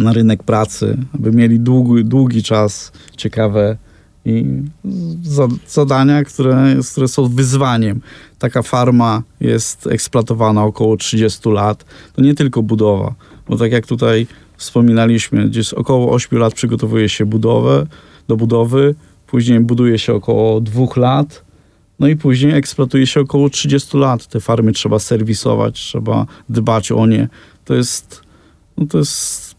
na 0.00 0.12
rynek 0.12 0.42
pracy, 0.42 0.98
aby 1.14 1.32
mieli 1.32 1.60
długi, 1.60 2.04
długi 2.04 2.42
czas, 2.42 2.92
ciekawe 3.16 3.76
i 4.24 4.62
zadania, 5.66 6.24
które, 6.24 6.76
które 6.92 7.08
są 7.08 7.28
wyzwaniem. 7.28 8.00
Taka 8.38 8.62
farma 8.62 9.22
jest 9.40 9.86
eksploatowana 9.86 10.64
około 10.64 10.96
30 10.96 11.50
lat. 11.50 11.84
To 12.14 12.22
nie 12.22 12.34
tylko 12.34 12.62
budowa, 12.62 13.14
bo 13.48 13.56
tak 13.56 13.72
jak 13.72 13.86
tutaj 13.86 14.26
wspominaliśmy, 14.56 15.48
gdzieś 15.48 15.74
około 15.74 16.12
8 16.12 16.38
lat 16.38 16.54
przygotowuje 16.54 17.08
się 17.08 17.26
budowę, 17.26 17.86
do 18.28 18.36
budowy, 18.36 18.94
później 19.26 19.60
buduje 19.60 19.98
się 19.98 20.14
około 20.14 20.60
dwóch 20.60 20.96
lat, 20.96 21.44
no 21.98 22.08
i 22.08 22.16
później 22.16 22.52
eksploatuje 22.52 23.06
się 23.06 23.20
około 23.20 23.50
30 23.50 23.96
lat. 23.96 24.26
Te 24.26 24.40
farmy 24.40 24.72
trzeba 24.72 24.98
serwisować, 24.98 25.74
trzeba 25.74 26.26
dbać 26.48 26.92
o 26.92 27.06
nie. 27.06 27.28
To 27.64 27.74
jest, 27.74 28.22
no 28.78 28.86
to 28.86 28.98
jest 28.98 29.54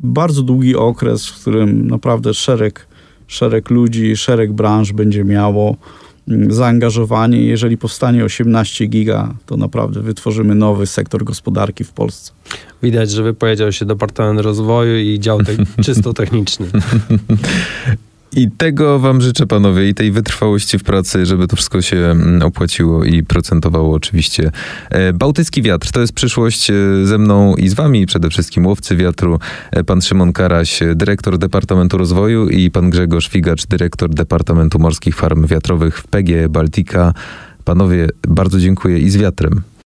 bardzo 0.00 0.42
długi 0.42 0.76
okres, 0.76 1.26
w 1.26 1.40
którym 1.40 1.86
naprawdę 1.86 2.34
szereg, 2.34 2.86
szereg 3.30 3.70
ludzi, 3.70 4.16
szereg 4.16 4.52
branż 4.52 4.92
będzie 4.92 5.24
miało 5.24 5.76
mm, 6.28 6.52
zaangażowanie. 6.52 7.42
Jeżeli 7.42 7.78
powstanie 7.78 8.24
18 8.24 8.86
giga, 8.86 9.34
to 9.46 9.56
naprawdę 9.56 10.00
wytworzymy 10.00 10.54
nowy 10.54 10.86
sektor 10.86 11.24
gospodarki 11.24 11.84
w 11.84 11.92
Polsce. 11.92 12.32
Widać, 12.82 13.10
że 13.10 13.22
wypowiedział 13.22 13.72
się 13.72 13.84
Departament 13.84 14.40
Rozwoju 14.40 14.98
i 14.98 15.20
dział 15.20 15.42
te 15.42 15.52
czysto 15.84 16.12
techniczny. 16.12 16.66
I 18.36 18.50
tego 18.50 18.98
wam 18.98 19.20
życzę, 19.20 19.46
panowie, 19.46 19.88
i 19.88 19.94
tej 19.94 20.12
wytrwałości 20.12 20.78
w 20.78 20.84
pracy, 20.84 21.26
żeby 21.26 21.46
to 21.46 21.56
wszystko 21.56 21.82
się 21.82 21.96
mm, 21.96 22.42
opłaciło 22.42 23.04
i 23.04 23.22
procentowało 23.22 23.94
oczywiście. 23.94 24.50
E, 24.90 25.12
Bałtycki 25.12 25.62
Wiatr 25.62 25.90
to 25.90 26.00
jest 26.00 26.12
przyszłość 26.12 26.70
e, 26.70 26.74
ze 27.04 27.18
mną 27.18 27.54
i 27.54 27.68
z 27.68 27.74
wami, 27.74 28.06
przede 28.06 28.30
wszystkim 28.30 28.66
łowcy 28.66 28.96
wiatru, 28.96 29.38
e, 29.70 29.84
pan 29.84 30.02
Szymon 30.02 30.32
Karaś, 30.32 30.80
dyrektor 30.94 31.38
Departamentu 31.38 31.98
Rozwoju 31.98 32.48
i 32.48 32.70
pan 32.70 32.90
Grzegorz 32.90 33.28
Figacz, 33.28 33.66
dyrektor 33.66 34.10
Departamentu 34.10 34.78
Morskich 34.78 35.16
Farm 35.16 35.46
Wiatrowych 35.46 35.98
w 35.98 36.06
PG 36.06 36.48
Baltica. 36.48 37.14
Panowie, 37.64 38.08
bardzo 38.28 38.60
dziękuję 38.60 38.98
i 38.98 39.10
z 39.10 39.16
wiatrem. 39.16 39.62